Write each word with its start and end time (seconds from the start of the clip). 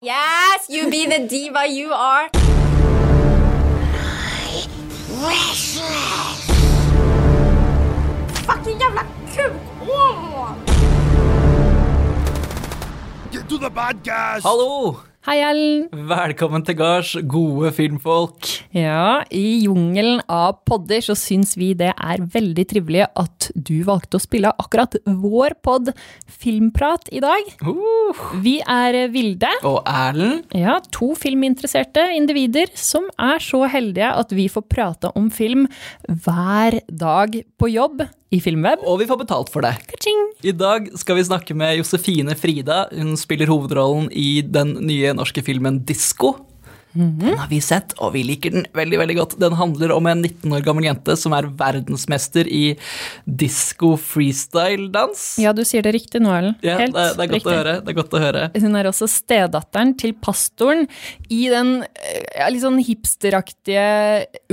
Yes, 0.00 0.66
you 0.70 0.88
be 0.88 1.06
the 1.06 1.26
diva 1.26 1.66
you 1.66 1.90
are. 1.92 2.30
Restless. 5.18 6.38
Fucking 8.46 8.78
jævla 8.78 9.02
kuk! 9.34 9.52
Åh! 9.90 10.54
Get 13.32 13.48
to 13.48 13.58
the 13.58 13.70
podcast. 13.70 14.46
Hallo! 14.46 15.02
Hei, 15.28 15.42
Ellen. 15.44 15.82
Velkommen 16.08 16.62
til 16.64 16.72
gards, 16.78 17.10
gode 17.28 17.68
filmfolk. 17.76 18.46
Ja, 18.72 19.26
i 19.28 19.58
jungelen 19.66 20.22
av 20.24 20.62
podder 20.64 21.04
så 21.04 21.12
syns 21.20 21.52
vi 21.60 21.74
det 21.76 21.90
er 21.92 22.22
veldig 22.32 22.64
trivelig 22.70 23.02
at 23.12 23.50
du 23.52 23.74
valgte 23.84 24.16
å 24.16 24.24
spille 24.24 24.54
akkurat 24.56 24.96
vår 25.04 25.58
pod 25.60 25.90
Filmprat 26.24 27.12
i 27.12 27.20
dag. 27.20 27.52
Uh, 27.60 28.24
Vi 28.40 28.56
er 28.64 29.02
Vilde. 29.12 29.52
og 29.68 29.82
Erlend. 29.84 30.48
Ja, 30.56 30.78
to 30.96 31.12
filminteresserte 31.12 32.06
individer 32.16 32.72
som 32.72 33.10
er 33.20 33.44
så 33.44 33.66
heldige 33.68 34.08
at 34.08 34.32
vi 34.32 34.48
får 34.48 34.64
prate 34.72 35.12
om 35.12 35.28
film 35.28 35.68
hver 36.08 36.80
dag 36.88 37.36
på 37.60 37.68
jobb 37.74 38.06
i 38.28 38.40
Filmweb. 38.44 38.82
Og 38.84 39.00
vi 39.00 39.06
får 39.08 39.22
betalt 39.22 39.52
for 39.52 39.64
det. 39.64 39.74
Ka-ching! 39.88 40.18
I 40.44 40.52
dag 40.56 40.90
skal 41.00 41.16
vi 41.18 41.24
snakke 41.26 41.56
med 41.56 41.78
Josefine 41.78 42.36
Frida. 42.38 42.84
Hun 42.92 43.16
spiller 43.20 43.48
hovedrollen 43.50 44.10
i 44.12 44.42
den 44.44 44.74
nye 44.84 45.14
norske 45.18 45.42
filmen 45.42 45.82
Disko. 45.88 46.36
Den 46.92 47.36
har 47.38 47.48
vi 47.50 47.60
sett, 47.62 47.92
og 48.02 48.14
vi 48.14 48.22
liker 48.26 48.54
den 48.54 48.64
veldig 48.76 48.98
veldig 49.02 49.16
godt. 49.18 49.36
Den 49.40 49.56
handler 49.58 49.92
om 49.94 50.06
en 50.08 50.22
19 50.24 50.54
år 50.56 50.64
gammel 50.66 50.88
jente 50.88 51.16
som 51.20 51.34
er 51.36 51.48
verdensmester 51.58 52.48
i 52.48 52.62
disko 53.24 53.94
freestyle-dans. 54.00 55.24
Ja, 55.42 55.52
du 55.56 55.64
sier 55.68 55.84
det 55.84 55.92
riktig 55.98 56.22
nå, 56.24 56.32
Ellen. 56.34 56.56
Ja, 56.64 56.78
Helt 56.80 56.96
det, 56.96 57.06
det 57.18 57.26
er 57.26 57.34
riktig. 57.36 57.54
høre. 57.54 57.74
Det 57.84 57.92
er 57.92 57.98
godt 57.98 58.16
å 58.16 58.22
høre. 58.22 58.44
Hun 58.56 58.78
er 58.80 58.88
også 58.90 59.08
stedatteren 59.10 59.94
til 60.00 60.14
pastoren 60.16 60.86
i 61.28 61.44
den 61.52 61.74
ja, 62.36 62.48
litt 62.50 62.64
sånn 62.64 62.80
hipsteraktige, 62.82 63.84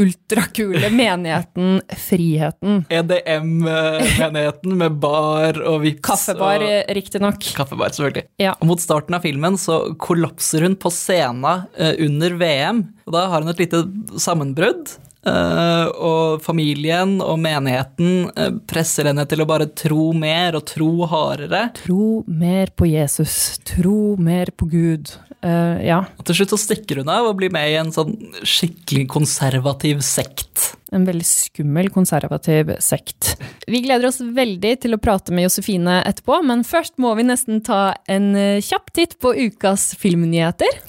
ultrakule 0.02 0.92
menigheten 0.94 1.80
Friheten. 2.06 2.84
EDM-menigheten 3.00 4.76
med 4.80 5.00
bar 5.02 5.62
og 5.64 5.82
vips. 5.86 6.04
Kaffebar, 6.06 6.64
og... 6.64 6.94
riktignok. 6.98 7.42
Kaffebar, 7.58 7.96
selvfølgelig. 7.96 8.28
Ja. 8.42 8.56
Og 8.60 8.70
mot 8.70 8.84
starten 8.84 9.18
av 9.18 9.26
filmen 9.26 9.58
så 9.62 9.82
kollapser 10.02 10.66
hun 10.68 10.78
på 10.80 10.92
scenen 10.94 11.66
eh, 11.80 11.96
under 12.26 12.40
VM. 12.42 12.86
Og 13.06 13.16
da 13.16 13.26
har 13.32 13.44
hun 13.44 13.52
et 13.54 13.62
lite 13.66 13.84
sammenbrudd. 14.22 14.98
eh, 15.26 15.88
og 16.06 16.42
familien 16.46 17.18
og 17.24 17.40
menigheten 17.42 18.30
eh, 18.38 18.52
presser 18.70 19.10
henne 19.10 19.26
til 19.26 19.42
å 19.42 19.48
bare 19.50 19.72
tro 19.74 20.12
mer 20.14 20.58
og 20.60 20.68
tro 20.70 20.92
hardere. 21.10 21.70
Tro 21.80 22.24
mer 22.28 22.70
på 22.78 22.90
Jesus. 22.92 23.58
Tro 23.66 24.16
mer 24.22 24.54
på 24.54 24.70
Gud. 24.70 25.16
Eh, 25.46 25.86
ja, 25.86 26.00
Og 26.18 26.26
til 26.26 26.40
slutt 26.40 26.56
så 26.56 26.58
stikker 26.58 27.04
hun 27.04 27.12
av 27.12 27.28
og 27.30 27.38
blir 27.38 27.52
med 27.54 27.70
i 27.70 27.78
en 27.78 27.92
sånn 27.94 28.16
skikkelig 28.42 29.06
konservativ 29.14 30.02
sekt. 30.06 30.72
en 30.96 31.04
veldig 31.04 31.26
skummel, 31.28 31.90
konservativ 31.92 32.70
sekt. 32.80 33.34
Vi 33.68 33.82
gleder 33.84 34.08
oss 34.08 34.22
veldig 34.22 34.72
til 34.86 34.96
å 34.96 35.00
prate 35.02 35.34
med 35.36 35.44
Josefine 35.44 35.98
etterpå, 36.08 36.38
men 36.46 36.64
først 36.64 36.96
må 37.04 37.12
vi 37.18 37.26
nesten 37.28 37.60
ta 37.66 37.98
en 38.08 38.30
eh, 38.40 38.62
kjapp 38.64 38.94
titt 38.96 39.18
på 39.20 39.34
ukas 39.36 39.90
filmnyheter. 40.00 40.80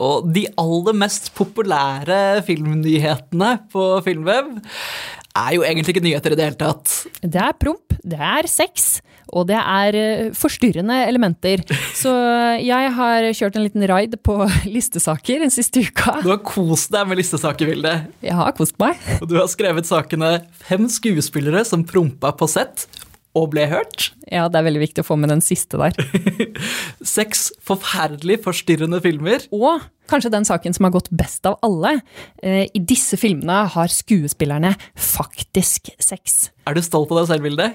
Og 0.00 0.30
de 0.32 0.46
aller 0.56 0.96
mest 0.96 1.34
populære 1.36 2.40
filmnyhetene 2.48 3.52
på 3.74 3.88
Filmweb 4.06 4.56
er 5.36 5.54
jo 5.58 5.66
egentlig 5.66 5.96
ikke 5.96 6.06
nyheter 6.08 6.32
i 6.32 6.38
det 6.40 6.48
hele 6.48 6.60
tatt. 6.60 6.96
Det 7.20 7.44
er 7.44 7.58
promp, 7.60 7.98
det 8.02 8.18
er 8.18 8.48
sex, 8.50 9.02
og 9.30 9.46
det 9.50 9.58
er 9.58 9.98
eh, 9.98 10.32
forstyrrende 10.36 10.96
elementer. 11.06 11.62
Så 12.02 12.12
jeg 12.62 12.92
har 12.96 13.28
kjørt 13.36 13.58
en 13.58 13.66
liten 13.66 13.86
raid 13.90 14.18
på 14.24 14.38
listesaker 14.76 15.44
den 15.44 15.54
siste 15.54 15.84
uka. 15.86 16.18
Du 16.24 16.32
har 16.32 16.42
kost 16.46 16.92
deg 16.94 17.08
med 17.10 17.20
listesaker, 17.22 17.70
Vilde. 17.72 17.94
Jeg 18.24 18.38
har 18.38 18.56
kost 18.58 18.78
meg. 18.82 19.00
Og 19.20 19.28
du 19.30 19.38
har 19.40 19.48
skrevet 19.52 19.88
sakene 19.88 20.34
fem 20.66 20.88
skuespillere 20.90 21.64
som 21.68 21.86
prompa 21.86 22.34
på 22.36 22.50
sett 22.50 22.86
og 23.38 23.52
ble 23.54 23.64
hørt. 23.70 24.10
Ja, 24.32 24.46
det 24.48 24.60
er 24.60 24.68
veldig 24.70 24.82
viktig 24.86 25.04
å 25.04 25.06
få 25.06 25.18
med 25.20 25.32
den 25.32 25.42
siste 25.44 25.80
der. 25.80 25.96
Seks 27.16 27.50
forferdelig 27.64 28.40
forstyrrende 28.46 29.02
filmer. 29.04 29.44
Og 29.52 29.84
kanskje 30.10 30.32
den 30.32 30.46
saken 30.46 30.74
som 30.74 30.86
har 30.86 30.94
gått 30.94 31.10
best 31.14 31.46
av 31.48 31.58
alle. 31.64 31.98
Eh, 32.42 32.64
I 32.72 32.80
disse 32.80 33.18
filmene 33.20 33.62
har 33.72 33.92
skuespillerne 33.92 34.74
faktisk 34.98 35.92
sex. 36.02 36.50
Er 36.68 36.76
du 36.76 36.82
stolt 36.84 37.10
av 37.10 37.22
deg 37.22 37.28
selv, 37.30 37.46
Vilde? 37.46 37.68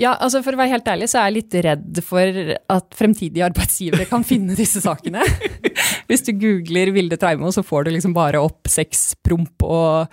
Ja, 0.00 0.16
altså 0.16 0.40
For 0.42 0.56
å 0.56 0.58
være 0.58 0.72
helt 0.72 0.88
ærlig 0.90 1.06
så 1.12 1.20
er 1.20 1.28
jeg 1.28 1.36
litt 1.36 1.56
redd 1.66 2.00
for 2.02 2.40
at 2.74 2.96
fremtidige 2.98 3.46
arbeidsgivere 3.46 4.08
kan 4.10 4.26
finne 4.26 4.56
disse 4.58 4.82
sakene. 4.82 5.22
Hvis 6.08 6.24
du 6.26 6.32
googler 6.38 6.90
Vilde 6.94 7.18
Treimo, 7.20 7.52
så 7.54 7.62
får 7.66 7.86
du 7.86 7.92
liksom 7.94 8.14
bare 8.16 8.42
opp 8.42 8.70
sex, 8.70 9.12
promp 9.24 9.62
og, 9.66 10.10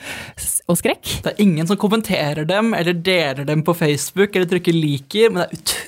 og 0.69 0.79
skrekk. 0.79 1.15
Det 1.25 1.33
er 1.33 1.41
ingen 1.43 1.69
som 1.69 1.79
kommenterer 1.81 2.45
dem 2.47 2.75
eller 2.77 2.97
deler 2.97 3.47
dem 3.47 3.65
på 3.65 3.75
Facebook 3.77 4.35
eller 4.35 4.49
trykker 4.53 4.75
liker, 4.75 5.31
men 5.31 5.43
det 5.43 5.47
er 5.47 5.61
utrolig 5.61 5.80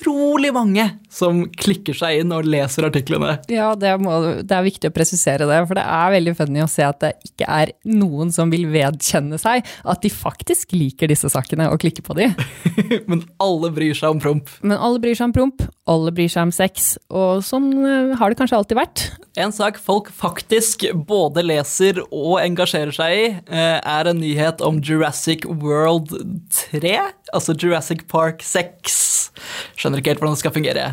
mange 0.53 0.85
som 1.13 1.43
klikker 1.59 1.95
seg 1.97 2.21
inn 2.23 2.33
og 2.33 2.47
leser 2.49 2.87
artiklene. 2.87 3.35
Ja, 3.51 3.73
det, 3.77 3.91
må, 4.01 4.15
det 4.41 4.55
er 4.55 4.65
viktig 4.65 4.89
å 4.89 4.95
presisere 4.95 5.47
det, 5.49 5.59
for 5.69 5.77
det 5.77 5.85
er 5.85 6.13
veldig 6.15 6.33
funny 6.39 6.63
å 6.63 6.69
se 6.71 6.85
at 6.87 7.01
det 7.03 7.13
ikke 7.27 7.47
er 7.49 7.73
noen 7.85 8.33
som 8.33 8.51
vil 8.53 8.65
vedkjenne 8.71 9.37
seg 9.41 9.65
at 9.83 10.03
de 10.03 10.11
faktisk 10.13 10.73
liker 10.75 11.11
disse 11.11 11.29
sakene 11.29 11.69
og 11.71 11.81
klikker 11.83 12.05
på 12.05 12.17
de. 12.17 12.31
men 13.09 13.23
alle 13.43 13.71
bryr 13.75 13.97
seg 13.97 14.15
om 14.15 14.23
promp. 14.23 14.49
Men 14.65 14.79
alle 14.79 15.01
bryr 15.03 15.17
seg 15.17 15.29
om 15.29 15.35
promp, 15.37 15.65
alle 15.89 16.13
bryr 16.15 16.31
seg 16.31 16.47
om 16.47 16.55
sex, 16.55 16.93
og 17.13 17.43
sånn 17.45 17.69
eh, 17.83 18.15
har 18.19 18.31
det 18.31 18.39
kanskje 18.39 18.59
alltid 18.59 18.79
vært. 18.79 19.05
En 19.39 19.53
sak 19.53 19.79
folk 19.81 20.11
faktisk 20.13 20.85
både 21.09 21.45
leser 21.45 22.01
og 22.05 22.37
engasjerer 22.41 22.93
seg 22.95 23.17
i, 23.17 23.25
eh, 23.33 23.77
er 23.79 24.09
en 24.09 24.21
nyhet 24.21 24.63
om 24.65 24.81
Jurassic 24.81 25.45
World 25.49 26.13
3, 26.73 26.97
altså 27.33 27.57
Jurassic 27.57 28.07
Park 28.11 28.45
6. 28.45 29.01
Skjønner 29.83 29.99
ikke 29.99 30.13
helt 30.13 30.21
hvordan 30.23 30.37
det 30.37 30.39
skal 30.39 30.53
fungere. 30.55 30.83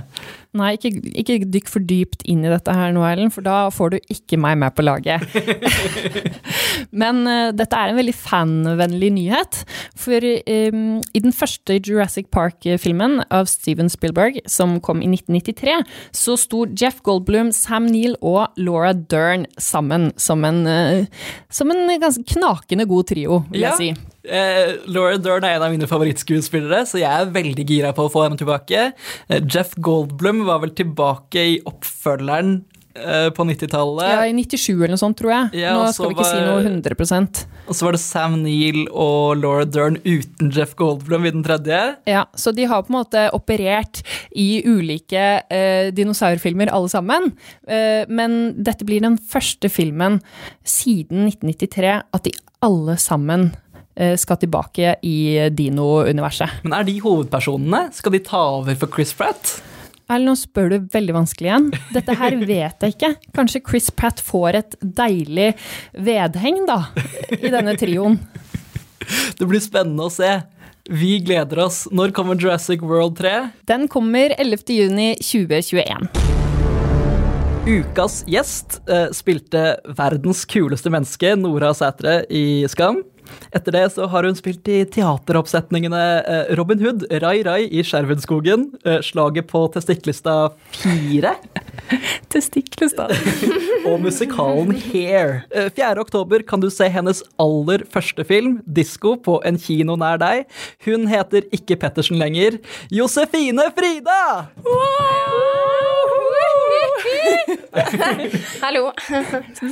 Nei, 0.59 0.73
ikke, 0.75 0.91
ikke 1.15 1.37
dykk 1.47 1.69
for 1.71 1.85
dypt 1.87 2.25
inn 2.27 2.43
i 2.43 2.51
dette 2.51 2.73
her 2.75 2.91
nå, 2.97 3.05
Ellen, 3.07 3.31
for 3.31 3.47
da 3.47 3.69
får 3.71 3.93
du 3.95 3.99
ikke 4.11 4.39
meg 4.43 4.57
med 4.59 4.75
på 4.75 4.83
laget. 4.83 5.23
Men 7.03 7.23
uh, 7.29 7.51
dette 7.55 7.77
er 7.79 7.93
en 7.93 7.99
veldig 8.01 8.15
fanvennlig 8.17 9.13
nyhet. 9.15 9.61
For 10.01 10.19
um, 10.27 10.99
i 11.15 11.23
den 11.23 11.35
første 11.37 11.79
Jurassic 11.79 12.31
Park-filmen 12.35 13.21
av 13.31 13.47
Steven 13.51 13.91
Spielberg, 13.93 14.41
som 14.51 14.79
kom 14.85 15.03
i 15.05 15.11
1993, 15.13 15.79
så 16.17 16.37
sto 16.41 16.65
Jeff 16.75 16.99
Goldblum, 17.07 17.53
Sam 17.55 17.87
Neill 17.91 18.17
og 18.21 18.51
Laura 18.61 18.93
Dern 18.95 19.47
sammen 19.61 20.11
som 20.21 20.43
en, 20.49 20.65
uh, 20.67 21.27
som 21.53 21.71
en 21.75 21.87
ganske 22.01 22.27
knakende 22.35 22.89
god 22.91 23.13
trio, 23.15 23.45
vil 23.51 23.69
Ja. 23.69 23.75
jeg 23.77 23.95
si. 23.95 24.07
Eh, 24.21 24.75
Laura 24.93 25.17
Dern 25.17 25.47
er 25.49 25.55
en 25.57 25.63
av 25.65 25.71
mine 25.73 25.87
favorittskuespillere, 25.89 26.83
så 26.85 26.99
jeg 27.01 27.09
er 27.09 27.31
veldig 27.33 27.65
gira 27.67 27.93
på 27.97 28.05
å 28.05 28.11
få 28.13 28.27
henne 28.27 28.37
tilbake. 28.37 28.91
Jeff 29.49 29.73
Goldblum 29.81 30.40
var 30.49 30.63
vel 30.65 30.75
tilbake 30.77 31.47
i 31.55 31.57
oppfølgeren 31.69 32.59
eh, 32.95 33.29
på 33.35 33.45
90-tallet. 33.47 34.09
Ja, 34.11 34.27
I 34.27 34.35
97 34.35 34.73
eller 34.75 34.95
noe 34.95 35.01
sånt, 35.01 35.19
tror 35.21 35.33
jeg. 35.35 35.63
Ja, 35.63 35.75
Nå 35.79 35.93
skal 35.95 36.11
vi 36.11 36.17
ikke 36.17 36.27
si 36.29 36.41
noe 36.43 36.61
100 36.65 37.47
Og 37.67 37.77
så 37.77 37.87
var 37.87 37.97
det 37.97 38.03
Sam 38.03 38.41
Neill 38.45 38.83
og 38.89 39.41
Laura 39.41 39.67
Dern 39.69 40.01
uten 40.05 40.53
Jeff 40.55 40.75
Goldblum 40.79 41.29
i 41.29 41.35
den 41.35 41.47
tredje. 41.47 41.81
Ja, 42.11 42.27
så 42.35 42.55
de 42.57 42.67
har 42.71 42.85
på 42.87 42.93
en 42.93 42.99
måte 43.01 43.27
operert 43.37 44.03
i 44.31 44.63
ulike 44.67 45.25
eh, 45.47 45.91
dinosaurfilmer 45.95 46.73
alle 46.75 46.93
sammen. 46.93 47.33
Eh, 47.69 48.05
men 48.09 48.39
dette 48.59 48.87
blir 48.89 49.05
den 49.05 49.19
første 49.19 49.71
filmen 49.73 50.21
siden 50.67 51.27
1993 51.31 51.97
at 52.01 52.27
de 52.27 52.35
alle 52.65 52.99
sammen 53.01 53.51
eh, 53.97 54.17
skal 54.21 54.41
tilbake 54.43 54.99
i 55.07 55.49
Dino-universet. 55.57 56.61
Men 56.67 56.81
er 56.81 56.89
de 56.89 56.99
hovedpersonene? 57.01 57.89
Skal 57.97 58.19
de 58.19 58.25
ta 58.27 58.45
over 58.61 58.77
for 58.77 58.93
Chris 58.93 59.15
Pratt? 59.17 59.61
Erlend, 60.11 60.27
nå 60.27 60.33
spør 60.35 60.73
du 60.73 60.89
veldig 60.91 61.15
vanskelig 61.15 61.47
igjen. 61.47 61.67
Dette 61.95 62.15
her 62.19 62.35
vet 62.43 62.83
jeg 62.83 62.95
ikke. 62.97 63.11
Kanskje 63.37 63.61
Chris 63.63 63.91
Pratt 63.95 64.19
får 64.19 64.59
et 64.59 64.73
deilig 64.83 65.53
vedheng, 65.95 66.65
da, 66.67 66.81
i 67.39 67.53
denne 67.53 67.77
trioen. 67.79 68.19
Det 69.39 69.47
blir 69.47 69.63
spennende 69.63 70.09
å 70.09 70.11
se. 70.11 70.33
Vi 70.91 71.21
gleder 71.23 71.63
oss. 71.63 71.85
Når 71.95 72.11
kommer 72.17 72.35
Jurassic 72.35 72.83
World 72.83 73.21
3? 73.21 73.37
Den 73.71 73.87
kommer 73.91 74.35
11. 74.35 74.67
juni 74.75 75.13
2021. 75.23 76.11
Ukas 77.71 78.25
gjest 78.27 78.81
eh, 78.91 79.13
spilte 79.15 79.77
verdens 79.95 80.43
kuleste 80.49 80.91
menneske, 80.91 81.37
Nora 81.39 81.71
Sætre, 81.77 82.25
i 82.27 82.67
Skam. 82.73 83.05
Etter 83.55 83.75
det 83.75 83.85
så 83.95 84.07
har 84.11 84.27
hun 84.27 84.37
spilt 84.39 84.69
i 84.71 84.83
teateroppsetningene 84.95 86.03
eh, 86.21 86.53
Robin 86.59 86.81
Hood, 86.83 87.07
Rai 87.23 87.41
Rai 87.47 87.65
i 87.67 87.83
Skjervenskogen, 87.87 88.69
eh, 88.85 89.01
Slaget 89.05 89.49
på 89.51 89.65
Testiklista 89.75 90.37
4 90.83 91.35
Testiklista. 92.33 93.09
og 93.89 94.01
musikalen 94.05 94.75
Hair. 94.91 95.43
Eh, 95.51 95.71
4. 95.77 95.97
oktober 96.03 96.45
kan 96.47 96.63
du 96.63 96.71
se 96.73 96.89
hennes 96.93 97.25
aller 97.43 97.85
første 97.91 98.27
film, 98.29 98.61
Disko, 98.67 99.17
på 99.19 99.41
en 99.47 99.59
kino 99.61 99.99
nær 100.01 100.21
deg. 100.23 100.47
Hun 100.87 101.09
heter 101.11 101.49
ikke 101.55 101.79
Pettersen 101.81 102.21
lenger. 102.21 102.61
Josefine 102.95 103.71
Frida! 103.77 104.23
Hallo. 108.65 108.91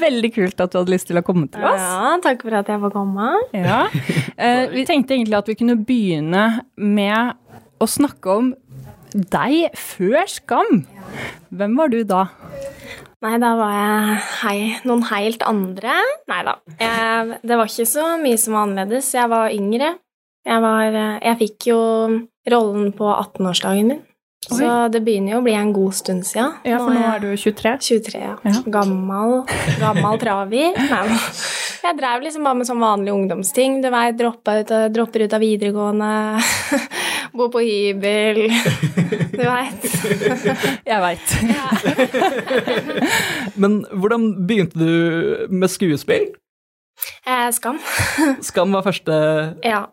Veldig 0.01 0.31
kult 0.35 0.63
at 0.63 0.73
du 0.73 0.79
hadde 0.81 0.95
lyst 0.95 1.09
til 1.11 1.21
å 1.21 1.25
komme 1.27 1.49
til 1.53 1.65
oss. 1.65 1.83
Ja, 1.83 2.15
takk 2.25 2.45
for 2.47 2.57
at 2.59 2.71
jeg 2.71 2.83
får 2.83 2.95
komme. 2.95 3.33
Ja. 3.57 3.85
Eh, 4.39 4.69
vi 4.73 4.87
tenkte 4.89 5.17
egentlig 5.17 5.39
at 5.39 5.51
vi 5.51 5.59
kunne 5.59 5.79
begynne 5.83 6.45
med 6.77 7.39
å 7.83 7.89
snakke 7.91 8.39
om 8.41 8.51
deg 9.13 9.75
før 9.79 10.27
Skam. 10.31 10.83
Hvem 11.55 11.79
var 11.79 11.93
du 11.93 12.03
da? 12.07 12.27
Nei, 13.25 13.35
da 13.43 13.55
var 13.59 13.73
jeg 13.75 14.19
hei, 14.45 14.59
noen 14.87 15.03
helt 15.09 15.43
andre. 15.47 15.97
Nei 16.31 16.43
da. 16.47 16.59
Det 17.43 17.59
var 17.59 17.67
ikke 17.67 17.89
så 17.91 18.13
mye 18.23 18.39
som 18.39 18.55
var 18.55 18.69
annerledes. 18.69 19.11
Jeg 19.17 19.33
var 19.33 19.51
yngre. 19.55 19.97
Jeg, 20.47 20.63
var, 20.65 20.95
eh, 20.95 21.17
jeg 21.27 21.41
fikk 21.43 21.71
jo 21.73 21.81
rollen 22.49 22.93
på 22.97 23.09
18-årsdagen 23.11 23.91
min. 23.91 24.05
Så 24.47 24.67
det 24.95 25.01
begynner 25.03 25.33
jo 25.35 25.39
å 25.41 25.45
bli 25.45 25.55
en 25.59 25.73
god 25.75 25.95
stund 25.99 26.23
siden. 26.27 26.53
Ja, 26.63 26.79
for 26.79 26.95
nå 26.95 27.01
er 27.03 27.19
du 27.25 27.33
23. 27.35 27.73
23, 27.83 28.21
ja. 28.23 28.37
Ja. 28.47 28.61
Gammel, 28.71 29.41
gammel 29.81 30.21
traver. 30.23 30.79
Nei, 30.79 31.19
jeg 31.83 31.97
drev 31.99 32.23
liksom 32.23 32.47
bare 32.47 32.61
med 32.61 32.69
sånn 32.69 32.79
vanlige 32.83 33.17
ungdomsting. 33.19 33.81
Du 33.83 33.89
ut, 34.63 34.73
dropper 34.95 35.27
ut 35.27 35.35
av 35.35 35.43
videregående, 35.43 36.11
bo 37.39 37.51
på 37.51 37.65
hybel, 37.67 38.45
du 39.35 39.43
veit. 39.43 39.91
Jeg 40.87 41.03
veit. 41.03 41.37
Men 43.59 43.81
hvordan 43.91 44.31
begynte 44.47 44.79
du 44.79 45.47
med 45.51 45.71
skuespill? 45.75 46.31
Eh, 47.27 47.47
skam. 47.55 47.79
Skam 48.43 48.75
var 48.75 48.87
første 48.87 49.15
Ja. 49.67 49.89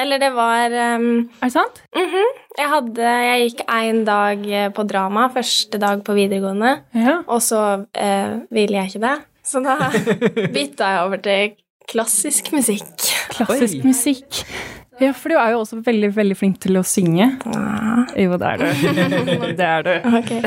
Eller 0.00 0.20
det 0.22 0.30
var 0.34 0.72
um, 0.96 1.08
Er 1.40 1.48
det 1.48 1.52
sant? 1.54 1.80
mhm. 1.96 2.36
Jeg 2.58 2.68
hadde 2.72 3.10
Jeg 3.24 3.42
gikk 3.50 3.60
én 3.70 4.00
dag 4.04 4.46
eh, 4.50 4.68
på 4.74 4.82
drama, 4.88 5.28
første 5.32 5.78
dag 5.80 6.02
på 6.04 6.16
videregående, 6.16 6.72
Ja. 6.94 7.18
og 7.26 7.40
så 7.44 7.60
uh, 7.86 8.32
ville 8.50 8.76
jeg 8.80 8.90
ikke 8.94 9.04
det. 9.06 9.16
Så 9.46 9.62
da 9.64 9.76
bytta 10.56 10.90
jeg 10.94 11.04
over 11.06 11.16
til 11.24 11.54
klassisk 11.90 12.52
musikk. 12.52 12.90
Klassisk 13.34 13.80
Oi. 13.80 13.86
musikk. 13.88 14.42
Ja, 15.00 15.14
for 15.16 15.32
du 15.32 15.36
er 15.40 15.54
jo 15.54 15.60
også 15.62 15.78
veldig, 15.84 16.10
veldig 16.16 16.36
flink 16.36 16.58
til 16.60 16.76
å 16.76 16.82
synge. 16.86 17.30
Ah, 17.48 18.04
Jo, 18.20 18.36
det 18.40 18.46
er 18.50 18.56
du. 18.60 18.64
Det 19.60 19.66
er 19.66 19.82
du. 19.86 19.92
Okay. 20.20 20.40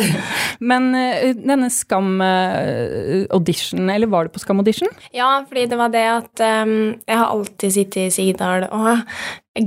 Men 0.63 0.83
eh, 0.97 1.33
denne 1.37 1.69
Skam-audition, 1.73 3.89
eller 3.89 4.07
var 4.11 4.23
du 4.27 4.31
på 4.33 4.39
Skam-audition? 4.43 4.89
Ja, 5.15 5.29
fordi 5.49 5.63
det 5.71 5.77
var 5.79 5.89
det 5.93 6.03
at 6.09 6.43
um, 6.63 6.75
jeg 7.07 7.17
har 7.19 7.27
alltid 7.29 7.69
sittet 7.77 8.01
i 8.07 8.11
Sigdal 8.13 8.61
og 8.69 8.87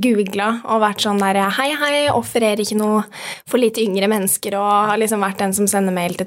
googla 0.03 0.49
og 0.67 0.81
vært 0.83 1.01
sånn 1.05 1.21
der 1.23 1.37
Hei, 1.59 1.71
hei, 1.79 1.97
offererer 2.11 2.61
ikke 2.65 2.79
noe 2.81 3.01
for 3.47 3.59
litt 3.63 3.79
yngre 3.83 4.09
mennesker, 4.11 4.53
og 4.59 4.71
har 4.93 4.99
liksom 5.03 5.21
vært 5.23 5.43
den 5.45 5.55
som 5.57 5.67
sender 5.71 5.95
mail 5.95 6.15
til 6.19 6.27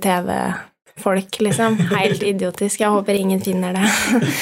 TV-folk, 1.00 1.40
liksom. 1.40 1.78
Helt 1.96 2.24
idiotisk. 2.24 2.80
Jeg 2.82 2.90
håper 2.90 3.14
ingen 3.16 3.42
finner 3.42 3.74
det. 3.74 3.86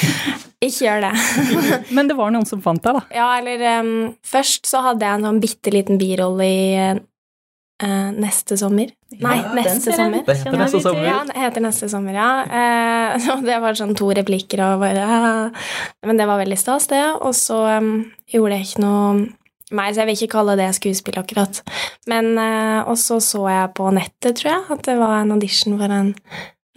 ikke 0.66 0.86
gjør 0.86 1.06
det. 1.06 1.12
Men 1.96 2.08
det 2.08 2.16
var 2.18 2.32
noen 2.34 2.46
som 2.46 2.62
fant 2.62 2.82
deg, 2.82 2.98
da. 2.98 3.04
Ja, 3.14 3.28
eller 3.38 3.80
um, 3.80 4.14
Først 4.26 4.66
så 4.66 4.82
hadde 4.84 5.06
jeg 5.06 5.18
en 5.20 5.28
sånn 5.28 5.40
bitte 5.42 5.72
liten 5.74 6.00
birolle 6.00 6.48
i 6.48 6.68
uh, 6.98 8.10
Neste 8.18 8.58
sommer. 8.58 8.90
Nei, 9.22 9.38
neste 9.56 9.94
sommer. 9.94 10.24
Det 10.26 10.36
heter 10.42 10.58
Neste 10.58 10.82
sommer. 10.84 11.06
Ja, 11.06 11.22
det 11.28 11.38
heter 11.38 11.64
Neste 11.64 11.88
sommer, 11.88 12.18
ja. 12.18 12.30
Uh, 12.50 13.30
og 13.36 13.46
det 13.46 13.58
var 13.62 13.78
sånn 13.78 13.96
to 13.98 14.10
replikker 14.18 14.64
og 14.66 14.84
bare 14.84 15.08
uh, 15.08 15.66
Men 16.06 16.20
det 16.20 16.28
var 16.28 16.42
veldig 16.42 16.58
stas, 16.60 16.90
det. 16.90 17.04
Og 17.22 17.36
så 17.38 17.62
um, 17.78 17.92
gjorde 18.28 18.58
jeg 18.58 18.72
ikke 18.72 18.86
noe 18.86 19.28
mer, 19.72 19.92
så 19.92 20.02
jeg 20.02 20.08
vil 20.08 20.18
ikke 20.18 20.34
kalle 20.36 20.56
det 20.58 20.68
skuespill, 20.76 21.18
akkurat. 21.20 21.62
Men 22.10 22.38
eh, 22.38 22.80
Og 22.88 22.98
så 22.98 23.20
så 23.24 23.44
jeg 23.48 23.74
på 23.76 23.90
nettet, 23.94 24.36
tror 24.40 24.50
jeg, 24.52 24.64
at 24.76 24.84
det 24.86 24.98
var 25.00 25.20
en 25.20 25.32
audition 25.36 25.78
for 25.78 25.92
en 25.92 26.14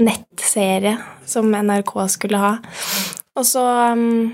nettserie 0.02 0.98
som 1.30 1.52
NRK 1.52 1.94
skulle 2.10 2.40
ha. 2.42 2.56
Og 3.38 3.46
så 3.48 3.64
em, 3.92 4.34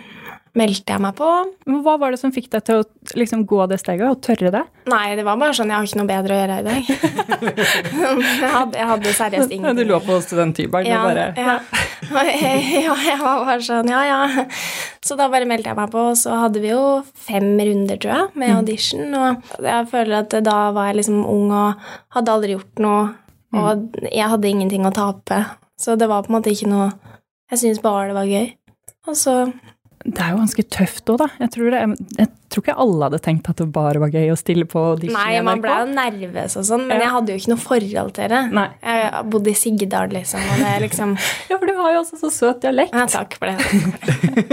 meldte 0.57 0.95
jeg 0.95 1.03
meg 1.03 1.15
på. 1.17 1.27
Men 1.67 1.81
Hva 1.85 1.95
var 2.01 2.13
det 2.13 2.19
som 2.21 2.33
fikk 2.33 2.49
deg 2.53 2.65
til 2.67 2.81
å 2.81 2.85
liksom, 3.19 3.43
gå 3.49 3.59
det 3.71 3.79
steget 3.81 4.07
og 4.07 4.21
tørre 4.25 4.51
det? 4.53 4.63
Nei, 4.89 5.15
det 5.19 5.25
var 5.27 5.39
bare 5.39 5.55
sånn, 5.57 5.71
jeg 5.71 5.77
har 5.77 5.89
ikke 5.89 5.99
noe 5.99 6.09
bedre 6.09 6.35
å 6.35 6.39
gjøre 6.41 6.57
i 6.57 6.65
dag. 6.67 6.89
jeg, 8.41 8.51
hadde, 8.53 8.79
jeg 8.79 8.89
hadde 8.91 9.13
seriøst 9.19 9.55
Du 9.77 9.83
lå 9.87 9.99
på 10.05 10.19
studenthybel, 10.25 10.89
Ja, 10.89 11.03
bare 11.05 11.27
ja. 11.37 11.57
ja, 12.87 12.95
jeg 13.05 13.19
var 13.21 13.45
bare 13.47 13.61
sånn, 13.65 13.91
ja, 13.91 14.01
ja. 14.07 14.47
Så 15.03 15.17
da 15.19 15.29
bare 15.31 15.47
meldte 15.49 15.71
jeg 15.71 15.79
meg 15.79 15.93
på, 15.93 16.07
og 16.11 16.17
så 16.19 16.35
hadde 16.43 16.63
vi 16.63 16.71
jo 16.73 16.83
fem 17.27 17.53
runder, 17.59 17.99
tror 18.01 18.13
jeg, 18.13 18.33
med 18.41 18.55
audition. 18.57 19.07
Og 19.13 19.63
jeg 19.65 19.87
føler 19.93 20.19
at 20.23 20.35
da 20.45 20.57
var 20.75 20.91
jeg 20.91 21.01
liksom 21.01 21.21
ung 21.23 21.53
og 21.55 21.87
hadde 22.17 22.33
aldri 22.33 22.57
gjort 22.57 22.83
noe, 22.83 23.07
og 23.57 23.97
jeg 24.11 24.27
hadde 24.33 24.49
ingenting 24.51 24.85
å 24.87 24.93
tape. 24.95 25.43
Så 25.79 25.95
det 25.95 26.09
var 26.09 26.25
på 26.25 26.31
en 26.31 26.39
måte 26.39 26.51
ikke 26.51 26.71
noe 26.71 26.89
Jeg 27.47 27.59
syntes 27.61 27.79
bare 27.79 28.09
det 28.09 28.15
var 28.17 28.27
gøy. 28.27 28.47
Og 29.07 29.15
så 29.15 29.33
Det 30.07 30.21
er 30.23 30.29
jo 30.31 30.37
ganske 30.39 30.63
tøft 30.71 31.09
òg, 31.11 31.17
da. 31.19 31.25
Jeg 31.41 31.49
tror, 31.51 31.73
det, 31.73 31.79
jeg 32.15 32.27
tror 32.53 32.63
ikke 32.63 32.75
alle 32.79 33.07
hadde 33.09 33.17
tenkt 33.25 33.49
at 33.51 33.59
det 33.59 33.65
bare 33.75 33.99
var 33.99 34.13
gøy 34.13 34.29
å 34.31 34.37
stille 34.39 34.63
på 34.71 34.79
audition 34.93 35.17
Nei, 35.19 35.41
man 35.43 35.59
ble 35.59 35.73
jo 35.81 35.89
nervøs 35.91 36.55
og 36.61 36.63
sånn, 36.69 36.85
men 36.87 36.95
Ja. 36.95 37.03
jeg 37.03 37.11
hadde 37.17 37.33
jo 37.33 37.41
ikke 37.41 37.51
noe 37.51 37.63
forhold 37.65 38.13
til 38.15 38.31
det. 38.31 38.39
Nei. 38.55 38.67
Jeg 38.87 39.25
bodde 39.33 39.51
i 39.51 39.57
Sigdal, 39.59 40.07
liksom, 40.15 40.39
og 40.53 40.63
det 40.63 40.71
liksom 40.87 41.17
Ja, 41.51 41.57
for 41.59 41.67
du 41.67 41.73
har 41.81 41.91
jo 41.97 42.03
også 42.05 42.21
så 42.23 42.31
søt 42.31 42.63
dialekt. 42.63 42.95
Ja, 42.95 43.03
takk 43.11 43.35
for 43.35 43.51
det. 43.51 43.57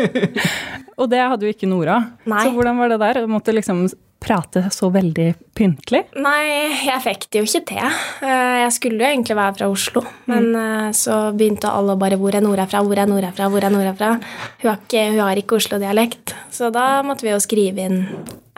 Og 1.01 1.09
det 1.11 1.19
hadde 1.23 1.47
jo 1.49 1.51
ikke 1.55 1.67
Nora. 1.71 1.97
Nei. 2.31 2.43
Så 2.47 2.53
hvordan 2.55 2.79
var 2.79 2.93
det 2.93 2.99
der? 3.03 3.23
Du 3.25 3.31
måtte 3.33 3.55
liksom 3.55 3.87
prate 4.25 4.65
så 4.75 4.91
veldig 4.95 5.29
pyntlig? 5.57 6.03
Nei, 6.25 6.45
jeg 6.87 7.03
fikk 7.05 7.27
det 7.31 7.43
jo 7.43 7.49
ikke 7.49 7.65
til. 7.73 7.99
Eh, 8.25 8.55
Jeg 8.65 8.73
skulle 8.77 9.01
jo 9.01 9.11
egentlig 9.11 9.37
være 9.37 9.57
fra 9.59 9.69
Oslo, 9.71 10.05
men 10.31 10.51
mm. 10.55 10.95
så 10.97 11.19
begynte 11.37 11.71
alle 11.71 11.97
bare 12.01 12.17
'Hvor 12.17 12.35
er 12.35 12.45
Nora 12.45 12.67
fra? 12.67 12.83
Hvor 12.83 12.99
er 12.99 13.07
Nora 13.07 13.33
fra? 13.33 13.49
Hvor 13.49 13.65
er 13.65 13.71
Nora 13.71 13.93
fra?' 13.93 14.15
Hun 14.63 14.71
har 14.71 14.79
ikke, 14.81 15.11
hun 15.11 15.21
har 15.21 15.37
ikke 15.37 15.57
Oslo-dialekt. 15.61 16.35
Så 16.51 16.73
da 16.73 17.03
måtte 17.03 17.23
vi 17.23 17.35
jo 17.35 17.41
skrive 17.41 17.85
inn 17.85 18.01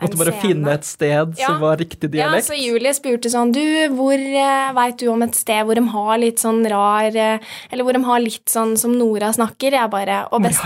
Måtte 0.01 0.17
bare 0.19 0.31
scene. 0.35 0.41
finne 0.43 0.73
et 0.77 0.85
sted 0.85 1.33
Ja. 1.39 1.47
som 1.47 1.59
var 1.59 1.77
riktig 1.81 2.11
dialekt. 2.13 2.45
Ja, 2.49 2.53
så 2.53 2.57
Julie 2.59 2.93
spurte 2.93 3.31
sånn 3.33 3.51
Du, 3.55 3.61
hvor 3.97 4.13
uh, 4.13 4.73
vet 4.77 4.97
du 5.01 5.07
om 5.09 5.23
et 5.25 5.33
sted 5.35 5.65
hvor 5.65 5.73
de 5.79 5.81
har 5.89 6.17
litt 6.21 6.37
sånn 6.43 6.59
rar 6.69 7.09
uh, 7.15 7.39
Eller 7.71 7.83
hvor 7.87 7.93
de 7.97 8.03
har 8.05 8.19
litt 8.21 8.45
sånn 8.53 8.75
som 8.77 8.93
Nora 8.93 9.31
snakker? 9.33 9.73
Jeg 9.73 9.89
bare 9.89 10.19
Og 10.31 10.43
best, 10.45 10.61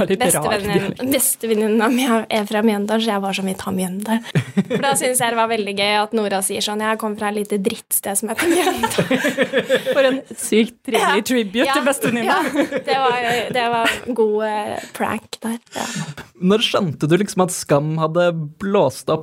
bestevenninna 0.99 1.87
mi 1.91 2.05
er 2.07 2.45
fra 2.49 2.61
Mjøndalen, 2.65 3.01
så 3.05 3.13
jeg 3.13 3.23
var 3.23 3.37
sånn 3.37 3.49
Vi 3.51 3.55
tar 3.59 3.75
Mjøndalen. 3.75 4.25
For 4.71 4.83
da 4.83 4.91
syns 4.99 5.21
jeg 5.23 5.33
det 5.33 5.39
var 5.39 5.49
veldig 5.51 5.75
gøy 5.79 5.93
at 6.01 6.15
Nora 6.17 6.41
sier 6.45 6.65
sånn 6.65 6.83
Jeg 6.83 6.99
kommer 7.01 7.21
fra 7.21 7.31
et 7.31 7.39
lite 7.41 7.59
drittsted 7.63 8.19
som 8.19 8.31
heter 8.31 8.51
Mjøndalen. 8.51 8.91
For 9.95 10.09
en 10.11 10.21
sykt 10.35 10.77
trivelig 10.87 11.21
Ja. 11.21 11.25
tribute 11.31 11.65
Ja, 11.67 11.75
til 11.77 11.85
bestevenninna. 11.87 12.37
Ja, 12.41 12.67
det 12.83 12.97
var, 13.05 13.17
det 13.55 13.65
var 13.75 13.95
god 14.17 14.37
uh, 14.43 14.85
prank 14.95 15.39
der. 15.43 15.57
Når 16.41 16.63
skjønte 16.65 17.09
du 17.09 17.15
liksom 17.21 17.43
at 17.45 17.53
Skam 17.55 17.93
hadde 18.01 18.29
blåst 18.61 19.09
opp? 19.13 19.20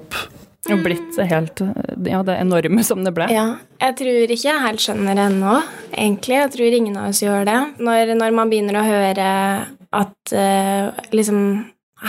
Og 0.69 0.83
blitt 0.85 1.17
helt 1.31 1.63
Ja, 2.05 2.21
det 2.27 2.35
enorme 2.43 2.83
som 2.85 3.01
det 3.07 3.15
ble. 3.17 3.29
Ja, 3.33 3.47
jeg 3.81 3.97
tror 4.01 4.35
ikke 4.35 4.51
jeg 4.51 4.65
helt 4.67 4.85
skjønner 4.85 5.17
det 5.17 5.25
ennå, 5.31 5.55
egentlig. 5.95 6.37
Jeg 6.43 6.53
tror 6.57 6.77
ingen 6.79 6.99
av 7.01 7.09
oss 7.13 7.23
gjør 7.25 7.49
det. 7.49 7.59
Når, 7.81 8.15
når 8.19 8.37
man 8.37 8.53
begynner 8.53 8.81
å 8.81 8.85
høre 8.85 9.29
at 9.97 10.35
uh, 10.37 11.07
liksom 11.15 11.41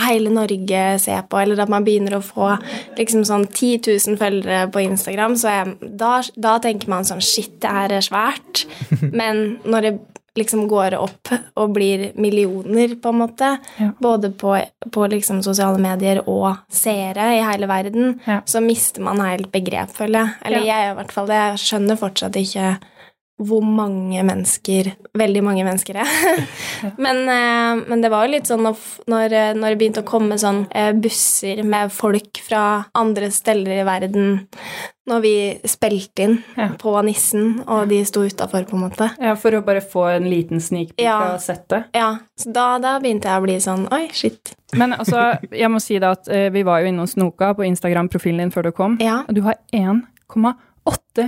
hele 0.04 0.30
Norge 0.30 0.82
ser 1.02 1.24
på, 1.26 1.40
eller 1.40 1.62
at 1.64 1.72
man 1.72 1.86
begynner 1.86 2.18
å 2.18 2.22
få 2.22 2.52
liksom 2.98 3.24
sånn 3.26 3.48
10 3.48 3.80
000 3.88 4.20
følgere 4.20 4.68
på 4.70 4.84
Instagram, 4.84 5.34
så 5.40 5.50
er, 5.50 5.72
da, 5.80 6.20
da 6.36 6.58
tenker 6.62 6.92
man 6.92 7.08
sånn 7.08 7.24
Shit, 7.24 7.56
det 7.62 7.72
her 7.74 7.96
er 7.96 8.06
svært. 8.06 8.66
Men 9.20 9.58
når 9.64 9.88
det 9.88 9.94
liksom 10.40 10.66
går 10.70 10.96
opp 10.98 11.30
og 11.60 11.74
blir 11.76 12.08
millioner, 12.20 12.96
på 13.00 13.12
en 13.12 13.20
måte, 13.22 13.52
Ja. 13.78 13.90
både 14.00 14.32
på, 14.40 14.56
på 14.90 15.06
liksom 15.12 15.42
sosiale 15.46 15.78
medier 15.78 16.22
og 16.26 16.56
seere 16.72 17.30
i 17.38 17.42
hele 17.46 17.68
verden, 17.70 18.18
Ja. 18.26 18.40
så 18.46 18.60
mister 18.64 19.04
man 19.06 19.20
helt 19.22 19.52
begrep, 19.52 19.92
føler 19.96 20.24
jeg. 20.24 20.34
Eller 20.44 20.64
jeg 20.66 20.86
gjør 20.86 20.92
i 20.92 20.98
hvert 21.02 21.12
fall 21.12 21.26
det. 21.30 21.40
Jeg 21.44 21.62
skjønner 21.68 22.00
fortsatt 22.00 22.36
ikke 22.40 22.78
hvor 23.40 23.64
mange 23.64 24.22
mennesker 24.26 24.92
Veldig 25.16 25.40
mange 25.42 25.64
mennesker 25.66 25.96
er. 26.04 26.10
men, 27.04 27.22
eh, 27.26 27.80
men 27.90 28.02
det 28.04 28.10
var 28.12 28.26
jo 28.26 28.34
litt 28.36 28.46
sånn 28.46 28.62
når, 28.62 28.78
når, 29.10 29.32
eh, 29.34 29.54
det 29.58 29.78
begynte 29.80 30.04
å 30.04 30.06
komme 30.06 30.36
sånn 30.38 30.60
eh, 30.70 30.92
busser 30.94 31.64
med 31.66 31.90
folk 31.90 32.38
fra 32.46 32.84
andre 32.94 33.30
steder 33.34 33.80
i 33.80 33.86
verden 33.88 34.36
når 35.10 35.22
vi 35.24 35.32
spilte 35.66 36.22
inn 36.28 36.36
Ja. 36.54 36.68
på 36.78 36.92
Nissen, 37.02 37.64
og 37.66 37.88
de 37.90 37.98
sto 38.06 38.22
utafor, 38.22 38.62
på 38.68 38.76
en 38.78 38.84
måte. 38.84 39.08
Ja, 39.18 39.32
For 39.34 39.56
å 39.58 39.64
bare 39.66 39.82
få 39.82 40.04
en 40.12 40.28
liten 40.30 40.62
sneak 40.62 40.92
peek 40.94 41.08
Ja. 41.08 41.16
av 41.32 41.40
settet. 41.42 41.88
Ja, 41.96 42.12
så 42.38 42.52
da, 42.54 42.68
da 42.78 42.92
begynte 43.02 43.26
jeg 43.26 43.40
å 43.40 43.46
bli 43.48 43.56
sånn 43.58 43.88
Oi, 43.90 44.04
shit. 44.14 44.54
Men 44.78 44.94
altså, 44.94 45.32
jeg 45.50 45.72
må 45.72 45.80
si 45.82 45.98
da 45.98 46.12
at 46.14 46.30
vi 46.54 46.62
var 46.62 46.84
jo 46.84 46.92
inne 46.92 47.02
og 47.02 47.10
snoka 47.10 47.50
på 47.58 47.66
Instagram-profilen 47.66 48.44
din 48.44 48.54
før 48.54 48.68
du 48.68 48.72
kom. 48.76 48.98
Ja. 49.02 49.24
Og 49.26 49.34
du 49.34 49.42
har 49.42 49.58
1,8 49.74 50.54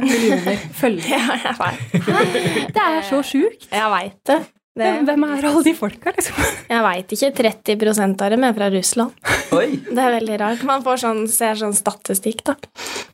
millioner 0.01 0.57
følgere. 0.81 1.37
Ja, 1.45 1.71
Det 2.75 2.83
er 2.83 3.07
så 3.09 3.23
sjukt! 3.27 3.69
Jeg 3.73 3.91
vet 3.93 4.19
det. 4.29 4.39
det. 4.79 4.91
Hvem 5.09 5.27
er 5.29 5.47
alle 5.51 5.63
de 5.67 5.75
folka, 5.77 6.15
liksom? 6.17 6.41
Jeg 6.71 6.85
veit 6.87 7.15
ikke. 7.17 7.31
30 7.43 8.03
av 8.23 8.33
dem 8.33 8.47
er 8.49 8.57
fra 8.57 8.71
Russland. 8.73 9.13
Oi! 9.53 9.69
Det 9.91 9.99
er 10.01 10.17
veldig 10.19 10.41
rart. 10.41 10.65
Man 10.69 10.85
får 10.87 11.03
sånn, 11.05 11.23
ser 11.31 11.59
sånn 11.61 11.77
statistikk, 11.77 12.45
da. 12.49 12.57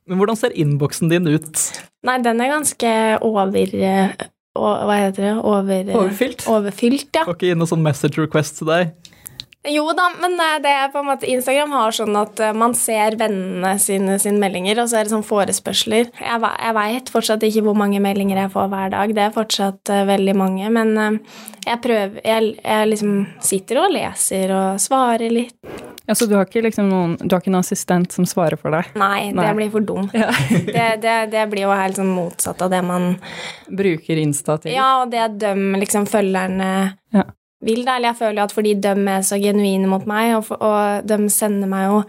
Men 0.09 0.21
hvordan 0.21 0.39
ser 0.39 0.55
innboksen 0.57 1.11
din 1.13 1.27
ut? 1.29 1.65
Nei, 2.07 2.19
den 2.25 2.41
er 2.45 2.53
ganske 2.55 2.93
over, 3.27 3.75
eh, 3.75 4.15
Hva 4.59 4.95
heter 4.99 5.23
det? 5.23 5.35
Over, 5.47 5.93
Overfylt? 5.99 6.47
Overfylt, 6.51 7.11
ja. 7.15 7.27
Får 7.27 7.37
ikke 7.39 7.53
inn 7.53 7.61
noen 7.63 7.71
sånn 7.71 7.85
message 7.85 8.19
request 8.19 8.59
til 8.63 8.71
deg? 8.71 8.95
Jo 9.67 9.89
da, 9.97 10.05
men 10.23 10.39
eh, 10.39 10.61
det 10.63 10.71
er 10.71 10.91
på 10.93 11.01
en 11.01 11.09
måte 11.09 11.27
Instagram 11.27 11.73
har 11.75 11.95
sånn 11.97 12.15
at 12.17 12.39
eh, 12.41 12.55
man 12.55 12.77
ser 12.79 13.17
vennene 13.19 13.73
sine 13.83 14.15
sine 14.23 14.39
meldinger, 14.39 14.79
og 14.79 14.87
så 14.91 15.01
er 15.01 15.09
det 15.09 15.13
sånn 15.13 15.27
forespørsler. 15.27 16.13
Jeg, 16.15 16.43
jeg 16.47 16.77
veit 16.77 17.11
fortsatt 17.11 17.47
ikke 17.49 17.65
hvor 17.67 17.79
mange 17.79 17.99
meldinger 18.03 18.39
jeg 18.45 18.53
får 18.55 18.71
hver 18.71 18.93
dag. 18.95 19.15
Det 19.17 19.25
er 19.27 19.35
fortsatt 19.35 19.93
eh, 19.93 20.05
veldig 20.09 20.35
mange, 20.39 20.71
men 20.71 20.95
jeg 21.67 21.83
prøver 21.83 22.23
jeg, 22.23 22.53
jeg 22.63 22.91
liksom 22.93 23.15
sitter 23.45 23.83
og 23.83 23.95
leser 23.97 24.55
og 24.55 24.83
svarer 24.83 25.35
litt. 25.35 25.57
Ja, 26.09 26.15
så 26.17 26.25
du 26.25 26.39
har 26.39 26.47
ikke 26.47 26.63
liksom 26.65 26.87
noen 26.89 27.17
Du 27.21 27.35
har 27.35 27.43
ikke 27.43 27.51
noen 27.53 27.67
assistent 27.67 28.15
som 28.15 28.25
svarer 28.25 28.57
for 28.57 28.73
deg? 28.73 28.95
Nei, 28.97 29.29
Nei. 29.29 29.43
det 29.45 29.51
blir 29.59 29.73
for 29.75 29.85
dumt. 29.85 30.15
Ja. 30.17 30.31
Det, 30.79 30.87
det, 31.03 31.17
det 31.35 31.43
blir 31.51 31.67
jo 31.67 31.75
helt 31.75 31.99
sånn 31.99 32.09
motsatt 32.15 32.63
av 32.65 32.71
det 32.73 32.81
man 32.87 33.11
Bruker 33.67 34.21
Insta 34.21 34.57
til 34.63 34.73
Ja, 34.73 35.03
og 35.03 35.13
det 35.13 35.27
de 35.43 35.53
liksom 35.83 36.07
følgerne 36.09 36.71
Ja. 37.13 37.27
Vil, 37.65 37.85
da. 37.85 37.97
Eller 37.97 38.13
jeg 38.13 38.21
føler 38.21 38.41
jo 38.41 38.47
at 38.49 38.55
fordi 38.55 38.75
de 38.81 38.93
er 39.15 39.27
så 39.27 39.39
genuine 39.43 39.89
mot 39.91 40.05
meg, 40.07 40.37
og, 40.37 40.45
for, 40.49 40.63
og 40.63 41.07
de 41.09 41.19
sender 41.33 41.71
meg 41.71 41.89
jo 41.91 42.03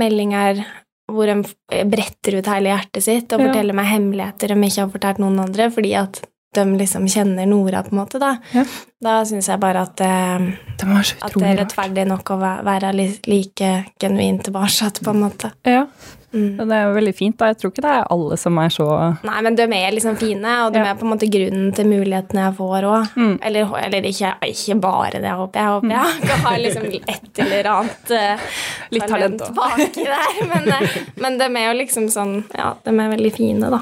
meldinger 0.00 0.64
hvor 1.12 1.28
de 1.28 1.84
bretter 1.90 2.38
ut 2.38 2.46
hele 2.48 2.70
hjertet 2.72 3.04
sitt 3.04 3.32
og 3.34 3.40
Ja. 3.42 3.50
forteller 3.50 3.76
meg 3.76 3.90
hemmeligheter 3.90 4.48
de 4.48 4.56
ikke 4.56 4.80
har 4.86 4.94
fortalt 4.94 5.20
noen 5.20 5.42
andre, 5.42 5.68
fordi 5.70 5.92
at 6.00 6.22
de 6.54 6.64
liksom 6.78 7.06
kjenner 7.10 7.48
Nora, 7.50 7.82
på 7.82 7.92
en 7.92 7.98
måte, 7.98 8.20
da. 8.22 8.36
Ja. 8.54 8.62
Da 9.02 9.14
syns 9.26 9.48
jeg 9.50 9.60
bare 9.60 9.82
at, 9.82 10.00
eh, 10.00 10.38
Det 10.78 10.86
at 11.22 11.34
det 11.34 11.48
er 11.48 11.58
rettferdig 11.64 12.06
nok 12.06 12.30
å 12.30 12.38
være 12.64 12.92
like 13.26 13.84
genuin 14.00 14.38
tilbake, 14.42 15.02
på 15.02 15.10
en 15.10 15.20
måte. 15.20 15.50
Ja, 15.66 15.86
Mm. 16.34 16.56
det 16.58 16.74
er 16.74 16.82
jo 16.88 16.94
veldig 16.96 17.12
fint. 17.14 17.36
da. 17.38 17.46
Jeg 17.52 17.58
tror 17.60 17.70
ikke 17.70 17.82
det 17.84 17.92
er 17.94 18.06
alle 18.10 18.36
som 18.40 18.56
er 18.58 18.72
så 18.74 18.86
Nei, 19.22 19.40
men 19.46 19.54
de 19.54 19.62
er 19.62 19.92
liksom 19.94 20.16
fine, 20.18 20.54
og 20.66 20.72
de 20.74 20.80
Ja. 20.82 20.90
er 20.90 20.98
på 20.98 21.06
en 21.06 21.12
måte 21.12 21.28
grunnen 21.30 21.72
til 21.76 21.86
mulighetene 21.86 22.42
jeg 22.48 22.56
får 22.58 22.82
òg. 22.90 23.14
Mm. 23.16 23.38
Eller, 23.40 23.70
eller 23.84 24.02
ikke, 24.10 24.32
ikke 24.50 24.76
bare 24.82 25.20
det, 25.22 25.30
håper 25.30 25.60
jeg. 25.60 25.68
Håper 25.70 25.94
jeg 25.94 26.28
Jeg 26.28 26.38
har 26.44 26.58
liksom 26.58 26.84
et 27.14 27.38
eller 27.46 27.70
annet 27.70 28.10
uh, 28.10 28.44
Litt 28.90 29.06
talent 29.08 29.46
baki 29.54 30.04
der. 30.10 30.42
Men, 30.50 30.68
uh, 30.74 30.98
men 31.22 31.38
de 31.38 31.44
er 31.54 31.68
jo 31.72 31.78
liksom 31.78 32.08
sånn 32.10 32.34
Ja, 32.58 32.74
de 32.84 32.90
er 32.98 33.14
veldig 33.16 33.32
fine, 33.36 33.70
da. 33.70 33.80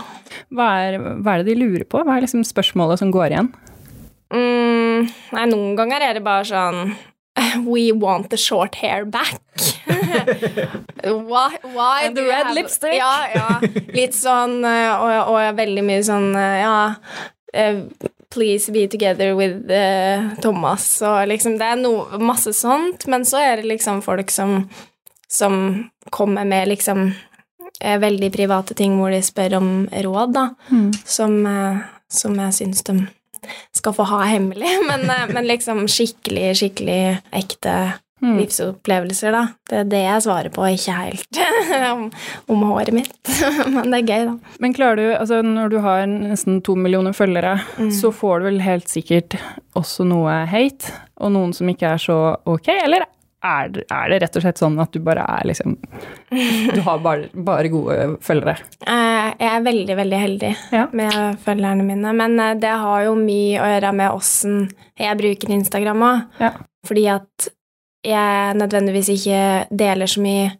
hva 0.53 0.69
er, 0.87 0.99
hva 1.25 1.35
er 1.39 1.43
det 1.43 1.55
de 1.55 1.61
lurer 1.65 1.85
på? 1.89 2.05
Hva 2.05 2.17
er 2.19 2.27
liksom 2.27 2.45
spørsmålet 2.45 2.99
som 3.01 3.11
går 3.11 3.33
igjen? 3.33 3.49
Mm, 4.33 5.09
nei, 5.37 5.45
noen 5.51 5.75
ganger 5.77 6.01
er 6.07 6.15
det 6.17 6.23
bare 6.25 6.45
sånn 6.49 6.95
We 7.67 7.93
want 7.93 8.31
the 8.31 8.37
short 8.37 8.75
hair 8.77 9.05
back. 9.05 9.41
why, 11.05 11.59
why 11.63 12.03
And 12.05 12.17
the 12.17 12.23
red 12.23 12.47
have- 12.47 12.55
lipstick. 12.55 12.95
Ja, 12.95 13.27
ja. 13.35 13.61
Litt 13.93 14.15
sånn, 14.17 14.61
eh, 14.65 14.93
og, 14.97 15.33
og 15.35 15.57
veldig 15.59 15.85
mye 15.87 16.03
sånn, 16.07 16.31
eh, 16.39 16.59
ja 16.63 16.77
eh, 17.55 17.83
Please 18.33 18.73
be 18.73 18.87
together 18.89 19.35
with 19.37 19.69
uh, 19.69 20.31
Thomas, 20.41 20.87
og 21.05 21.27
liksom 21.29 21.59
Det 21.61 21.67
er 21.69 21.77
no, 21.83 21.91
masse 22.25 22.55
sånt, 22.57 23.05
men 23.13 23.27
så 23.29 23.43
er 23.45 23.61
det 23.61 23.69
liksom 23.69 24.01
folk 24.01 24.31
som, 24.33 24.63
som 25.29 25.59
kommer 26.09 26.49
med 26.49 26.71
liksom 26.73 27.11
veldig 27.83 28.31
private 28.33 28.75
ting 28.79 28.95
hvor 28.97 29.11
de 29.13 29.19
spør 29.27 29.59
om 29.59 29.69
råd, 29.93 30.33
da, 30.33 30.47
som, 31.05 31.35
eh, 31.51 31.83
som 32.09 32.37
jeg 32.41 32.57
syns 32.63 32.85
de 32.89 32.95
skal 33.75 33.95
få 33.97 34.07
ha 34.13 34.23
hemmelig, 34.31 34.71
men, 34.91 35.05
eh, 35.11 35.27
men 35.33 35.49
liksom 35.51 35.85
skikkelig, 35.91 36.55
skikkelig 36.63 37.03
ekte 37.43 37.77
Mm. 38.23 38.37
livsopplevelser, 38.39 39.33
da. 39.35 39.41
Det 39.67 39.79
er 39.81 39.87
det 39.91 40.01
jeg 40.05 40.23
svarer 40.23 40.53
på, 40.55 40.63
ikke 40.71 40.93
helt 40.95 41.39
om, 41.91 42.05
om 42.55 42.61
håret 42.69 42.95
mitt. 42.95 43.17
men 43.75 43.91
det 43.91 43.99
er 43.99 44.05
gøy, 44.07 44.27
da. 44.29 44.53
Men 44.63 44.77
klarer 44.77 45.01
du, 45.01 45.07
altså 45.17 45.41
når 45.43 45.73
du 45.73 45.75
har 45.83 46.05
nesten 46.07 46.61
to 46.63 46.77
millioner 46.79 47.17
følgere, 47.19 47.57
så 47.91 48.13
får 48.15 48.39
du 48.39 48.47
vel 48.47 48.61
helt 48.63 48.87
sikkert 48.87 49.35
også 49.75 50.07
noe 50.07 50.37
hate, 50.47 50.95
og 51.19 51.35
noen 51.35 51.51
som 51.51 51.67
ikke 51.75 51.97
er 51.97 52.05
så 52.05 52.21
ok, 52.47 52.71
eller 52.85 53.09
er, 53.43 53.71
er 53.91 54.11
det 54.13 54.19
rett 54.23 54.37
og 54.39 54.43
slett 54.45 54.61
sånn 54.61 54.77
at 54.83 54.93
du 54.95 55.01
bare 55.03 55.25
er 55.39 55.47
liksom 55.51 55.77
Du 56.75 56.81
har 56.87 56.99
bare, 57.03 57.29
bare 57.35 57.69
gode 57.73 57.97
følgere? 58.23 58.57
Eh, 58.87 59.33
Jeg 59.41 59.49
er 59.51 59.65
veldig, 59.67 59.97
veldig 59.99 60.21
heldig 60.23 60.53
Ja. 60.73 60.87
med 60.93 61.39
følgerne 61.45 61.85
mine, 61.87 62.13
men 62.15 62.39
eh, 62.41 62.55
det 62.63 62.71
har 62.85 63.05
jo 63.09 63.15
mye 63.19 63.59
å 63.63 63.67
gjøre 63.75 63.93
med 63.99 64.11
åssen 64.15 64.71
jeg 64.99 65.19
bruker 65.19 65.51
Instagram 65.51 66.03
òg. 66.07 66.23
Ja. 66.41 66.53
Fordi 66.87 67.07
at 67.11 67.49
jeg 68.07 68.57
nødvendigvis 68.59 69.09
ikke 69.17 69.43
deler 69.71 70.07
så 70.11 70.21
mye 70.23 70.51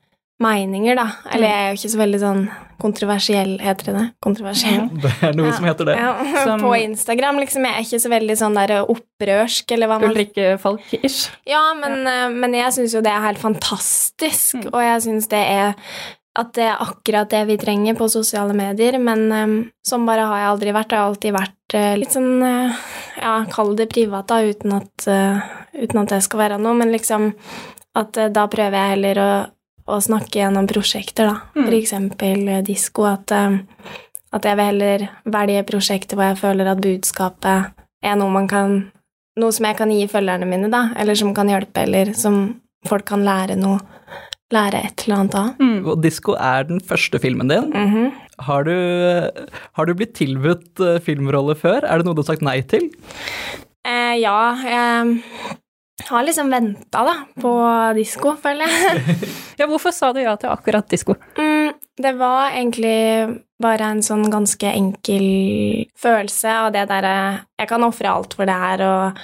meninger, 0.43 0.97
da. 0.99 1.07
Eller 1.31 1.47
jeg 1.49 1.63
er 1.63 1.69
jo 1.73 1.79
ikke 1.81 1.93
så 1.95 2.01
veldig 2.03 2.21
sånn 2.23 2.43
kontroversiell, 2.83 3.57
heter 3.63 3.91
det 3.91 3.95
det? 3.97 4.07
Kontroversiell. 4.25 4.87
Det 5.03 5.13
er 5.29 5.37
noe 5.39 5.53
som 5.57 5.67
heter 5.69 5.89
det. 5.89 5.97
Ja, 6.01 6.13
Som- 6.45 6.65
På 6.65 6.73
Instagram, 6.77 7.39
liksom. 7.43 7.67
Jeg 7.69 7.79
er 7.79 7.87
ikke 7.87 8.03
så 8.05 8.13
veldig 8.13 8.39
sånn 8.39 8.59
der 8.59 8.75
opprørsk, 8.83 9.77
eller 9.77 9.91
hva 9.91 10.01
man 10.03 10.11
Ulrikke 10.13 10.57
Falk-ish? 10.63 11.29
Ja, 11.49 11.63
men, 11.79 12.03
eh, 12.07 12.29
men 12.35 12.59
jeg 12.59 12.75
syns 12.77 12.97
jo 12.97 13.05
det 13.05 13.13
er 13.13 13.27
helt 13.29 13.43
fantastisk, 13.43 14.59
og 14.73 14.81
jeg 14.83 15.07
syns 15.07 15.31
det 15.33 15.45
er 15.47 15.75
at 16.35 16.55
det 16.57 16.65
er 16.65 16.81
akkurat 16.81 17.29
det 17.29 17.43
vi 17.51 17.59
trenger 17.61 17.97
på 17.99 18.09
sosiale 18.09 18.55
medier, 18.57 18.97
men 18.99 19.27
um, 19.33 19.57
sånn 19.85 20.07
bare 20.09 20.25
har 20.25 20.39
jeg 20.41 20.49
aldri 20.49 20.73
vært. 20.73 20.95
Jeg 20.95 21.03
har 21.03 21.11
alltid 21.11 21.35
vært 21.37 21.75
uh, 21.77 21.93
litt 22.01 22.15
sånn 22.15 22.31
uh, 22.41 22.79
Ja, 23.21 23.35
kall 23.53 23.75
det 23.77 23.91
privat, 23.93 24.31
da, 24.31 24.39
uten 24.41 24.73
at, 24.79 25.05
uh, 25.13 25.43
uten 25.77 26.01
at 26.01 26.15
det 26.15 26.23
skal 26.25 26.41
være 26.47 26.61
noe, 26.63 26.73
men 26.79 26.95
liksom 26.95 27.35
at 27.99 28.17
eh, 28.17 28.31
da 28.33 28.47
prøver 28.49 28.79
jeg 28.79 28.95
heller 28.95 29.21
å, 29.21 29.31
å 29.87 29.99
snakke 30.03 30.41
gjennom 30.41 30.69
prosjekter, 30.71 31.31
da. 31.31 31.37
For 31.57 31.75
eksempel 31.77 32.49
eh, 32.49 32.63
disko. 32.67 33.07
At, 33.11 33.33
eh, 33.35 33.59
at 34.33 34.47
jeg 34.49 34.59
vil 34.59 34.71
heller 34.71 35.07
velge 35.25 35.65
prosjekter 35.69 36.17
hvor 36.19 36.31
jeg 36.31 36.41
føler 36.43 36.71
at 36.73 36.83
budskapet 36.85 37.73
er 38.03 38.19
noe 38.19 38.33
man 38.33 38.49
kan 38.51 38.77
noe 39.41 39.55
som 39.55 39.65
jeg 39.65 39.79
kan 39.79 39.91
gi 39.93 40.05
følgerne 40.13 40.45
mine, 40.49 40.69
da, 40.73 40.91
eller 41.01 41.17
som 41.17 41.33
kan 41.37 41.49
hjelpe, 41.49 41.87
eller 41.87 42.13
som 42.19 42.43
folk 42.89 43.07
kan 43.09 43.25
lære 43.27 43.57
noe 43.61 43.81
Lære 44.53 44.83
et 44.85 45.03
eller 45.07 45.17
annet 45.17 45.35
av. 45.39 45.61
Og 45.89 46.03
Disko 46.05 46.35
er 46.37 46.67
den 46.69 46.83
første 46.85 47.17
filmen 47.23 47.49
din. 47.49 47.71
Mhm. 47.73 48.11
Har 48.45 48.67
du, 48.69 48.75
har 49.79 49.87
du 49.89 49.93
blitt 49.97 50.13
tilbudt 50.19 50.81
eh, 50.85 50.99
filmrolle 51.01 51.55
før? 51.57 51.87
Er 51.89 51.97
det 52.03 52.05
noe 52.05 52.13
du 52.13 52.21
har 52.21 52.29
sagt 52.35 52.45
nei 52.45 52.59
til? 52.61 52.91
eh, 53.89 54.19
ja, 54.21 54.53
jeg 54.61 55.23
har 56.09 56.25
liksom 56.27 56.51
venta, 56.51 57.03
da, 57.07 57.15
på 57.41 57.53
disko, 57.99 58.37
føler 58.43 58.67
jeg. 58.69 59.03
Ja, 59.61 59.67
hvorfor 59.69 59.93
sa 59.95 60.09
du 60.17 60.19
ja 60.23 60.33
til 60.41 60.49
akkurat 60.51 60.89
disko? 60.91 61.15
Mm, 61.37 61.75
det 62.03 62.13
var 62.19 62.55
egentlig 62.57 63.43
bare 63.63 63.91
en 63.93 64.01
sånn 64.03 64.25
ganske 64.33 64.67
enkel 64.73 65.27
følelse 66.01 66.55
av 66.65 66.71
det 66.75 66.87
derre 66.91 67.13
Jeg 67.61 67.69
kan 67.71 67.85
ofre 67.87 68.11
alt 68.11 68.33
for 68.35 68.49
det 68.49 68.57
her, 68.59 68.83
og, 68.89 69.21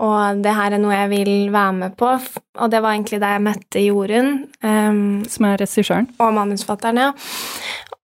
og 0.00 0.40
det 0.46 0.54
her 0.56 0.76
er 0.78 0.80
noe 0.80 0.94
jeg 0.94 1.10
vil 1.12 1.34
være 1.52 1.74
med 1.82 1.96
på. 2.00 2.14
Og 2.62 2.70
det 2.72 2.80
var 2.80 2.94
egentlig 2.94 3.20
da 3.20 3.34
jeg 3.34 3.44
møtte 3.44 3.82
Jorunn. 3.84 4.30
Um, 4.64 5.24
Som 5.28 5.50
er 5.50 5.60
regissøren? 5.60 6.08
og 6.22 6.32
manusfatteren, 6.38 7.02
ja. 7.02 7.10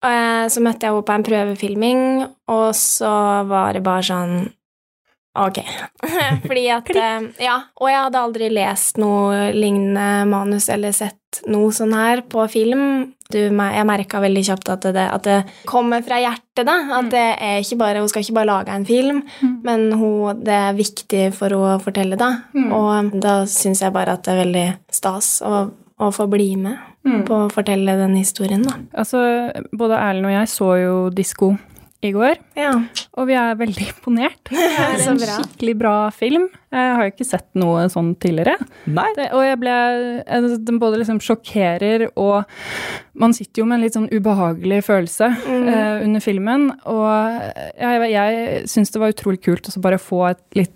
Uh, 0.01 0.47
Så 0.49 0.63
møtte 0.63 0.87
jeg 0.87 0.95
henne 0.95 1.05
på 1.05 1.13
en 1.19 1.27
prøvefilming, 1.27 2.01
og 2.57 2.69
så 2.79 3.13
var 3.51 3.75
det 3.75 3.83
bare 3.85 4.07
sånn 4.07 4.37
Ok. 5.37 5.59
Fordi 6.47 6.65
at 6.73 6.89
eh, 6.95 7.27
Ja, 7.45 7.59
og 7.77 7.91
jeg 7.91 8.01
hadde 8.07 8.23
aldri 8.23 8.49
lest 8.53 8.97
noe 9.01 9.51
lignende 9.55 10.25
manus 10.29 10.69
eller 10.73 10.95
sett 10.95 11.41
noe 11.51 11.69
sånn 11.75 11.93
her 11.93 12.23
på 12.29 12.45
film. 12.49 13.13
Du, 13.29 13.37
jeg 13.37 13.85
merka 13.85 14.21
veldig 14.23 14.43
kjapt 14.47 14.69
at 14.71 14.85
det, 14.95 15.03
at 15.11 15.25
det 15.27 15.37
kommer 15.67 16.01
fra 16.05 16.17
hjertet, 16.23 16.63
da. 16.65 16.77
At 16.95 17.09
det 17.11 17.25
er 17.43 17.57
ikke 17.59 17.77
bare, 17.81 17.99
hun 18.01 18.09
skal 18.09 18.23
ikke 18.23 18.37
bare 18.39 18.49
lage 18.49 18.73
en 18.73 18.85
film, 18.87 19.19
men 19.67 19.89
hun, 19.99 20.39
det 20.47 20.55
er 20.55 20.77
viktig 20.77 21.25
for 21.35 21.51
henne 21.51 21.75
å 21.75 21.81
fortelle, 21.83 22.15
da. 22.17 22.29
Og 22.73 23.11
da 23.21 23.41
syns 23.51 23.83
jeg 23.83 23.93
bare 23.93 24.15
at 24.15 24.23
det 24.23 24.33
er 24.33 24.41
veldig 24.45 24.67
stas 24.95 25.33
å, 25.45 25.65
å 25.99 26.09
få 26.15 26.29
bli 26.31 26.53
med 26.63 26.79
på 27.27 27.43
å 27.45 27.51
fortelle 27.51 27.99
den 27.99 28.15
historien, 28.15 28.63
da. 28.63 28.79
Altså, 29.03 29.19
både 29.75 29.99
Erlend 29.99 30.31
og 30.31 30.37
jeg 30.39 30.53
så 30.55 30.71
jo 30.81 30.95
disko 31.11 31.53
i 32.05 32.11
går, 32.13 32.35
Ja. 32.55 32.71
og 33.17 33.25
vi 33.27 33.33
er 33.33 33.55
veldig 33.57 33.87
imponert. 33.89 34.41
Det 34.51 34.59
er 34.77 35.07
en 35.09 35.17
bra. 35.17 35.37
skikkelig 35.39 35.73
bra 35.79 35.93
film. 36.13 36.45
Jeg 36.71 36.91
har 36.93 37.07
jo 37.07 37.11
ikke 37.15 37.25
sett 37.25 37.47
noe 37.57 37.87
sånn 37.89 38.11
tidligere. 38.21 38.53
Nei. 38.85 39.07
Det, 39.17 39.29
og 39.33 39.41
jeg 39.47 39.57
ble 39.63 39.73
altså, 40.27 40.59
Den 40.67 40.77
både 40.83 40.99
liksom 41.01 41.19
sjokkerer, 41.25 42.07
og 42.15 42.45
man 43.17 43.33
sitter 43.33 43.63
jo 43.63 43.65
med 43.69 43.79
en 43.79 43.85
litt 43.87 43.97
sånn 43.97 44.09
ubehagelig 44.13 44.83
følelse 44.85 45.31
eh, 45.47 46.03
under 46.05 46.21
filmen. 46.21 46.69
Og 46.85 47.07
jeg, 47.81 48.11
jeg 48.13 48.67
syns 48.69 48.93
det 48.93 49.01
var 49.01 49.15
utrolig 49.15 49.41
kult 49.47 49.71
å 49.73 49.81
bare 49.81 49.97
få 50.01 50.27
et 50.35 50.43
litt 50.59 50.73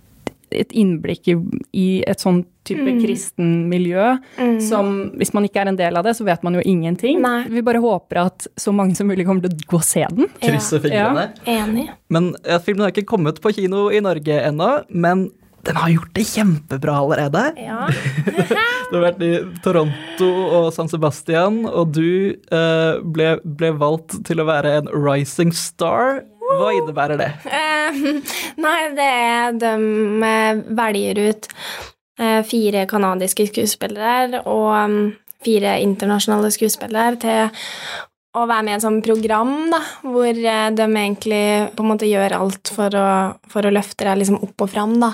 et 0.52 0.74
innblikk 0.76 1.30
i, 1.32 1.36
i 1.80 1.86
et 2.12 2.20
sånn 2.20 2.42
type 2.68 2.94
kristen 3.02 3.68
miljø 3.72 4.14
som 4.62 4.92
Hvis 5.18 5.34
man 5.34 5.46
ikke 5.48 5.64
er 5.64 5.72
en 5.72 5.80
del 5.80 5.98
av 5.98 6.06
det, 6.06 6.14
så 6.18 6.26
vet 6.28 6.44
man 6.46 6.56
jo 6.58 6.64
ingenting. 6.66 7.20
Nei. 7.24 7.44
Vi 7.50 7.64
bare 7.66 7.82
håper 7.82 8.22
at 8.26 8.48
så 8.60 8.74
mange 8.76 8.96
som 8.98 9.10
mulig 9.10 9.26
kommer 9.28 9.46
til 9.46 9.56
å 9.56 9.70
gå 9.74 9.80
og 9.80 9.86
se 9.86 10.06
den. 10.14 10.30
Krysse 10.42 10.82
fingrene. 10.84 11.32
Enig. 11.50 11.90
Men 12.14 12.34
ja, 12.46 12.62
filmen 12.64 12.86
har 12.86 12.94
ikke 12.94 13.10
kommet 13.10 13.42
på 13.42 13.54
kino 13.56 13.90
i 13.94 14.02
Norge 14.04 14.42
ennå, 14.46 14.72
men 14.90 15.30
den 15.66 15.78
har 15.78 15.92
gjort 15.94 16.14
det 16.18 16.26
kjempebra 16.26 16.98
allerede. 17.04 17.44
Ja. 17.62 17.86
Du 18.92 18.98
har 18.98 19.06
vært 19.06 19.22
i 19.24 19.32
Toronto 19.64 20.28
og 20.58 20.66
San 20.76 20.90
Sebastian, 20.92 21.62
og 21.70 21.94
du 21.96 22.34
eh, 22.36 22.98
ble, 23.16 23.38
ble 23.46 23.72
valgt 23.80 24.18
til 24.28 24.44
å 24.44 24.48
være 24.50 24.74
en 24.82 24.92
rising 24.92 25.54
star 25.56 26.26
Hva 26.52 26.74
innebærer 26.76 27.22
det? 27.22 27.30
Uh, 27.46 28.20
nei, 28.66 28.80
det 28.98 29.08
er 29.08 29.56
de 29.62 29.72
eh, 30.28 30.62
velger 30.82 31.24
ut 31.30 31.48
fire 32.20 32.84
kanadiske 32.92 33.48
skuespillere 33.48 34.44
og 34.46 34.74
mm, 34.92 34.98
fire 35.42 35.78
internasjonale 35.82 36.52
skuespillere 36.54 37.18
til 37.22 37.62
å 38.32 38.46
være 38.48 38.64
med 38.64 38.72
i 38.72 38.78
et 38.78 38.84
sånt 38.86 39.04
program, 39.04 39.52
da, 39.74 39.82
hvor 40.06 40.30
eh, 40.32 40.70
de 40.72 40.86
egentlig 40.88 41.44
på 41.76 41.84
en 41.84 41.90
måte 41.90 42.08
gjør 42.08 42.38
alt 42.38 42.72
for 42.72 42.96
å, 42.96 43.08
for 43.52 43.68
å 43.68 43.74
løfte 43.74 44.08
deg 44.08 44.22
liksom 44.22 44.40
opp 44.46 44.64
og 44.64 44.72
fram, 44.72 44.96
da. 45.02 45.12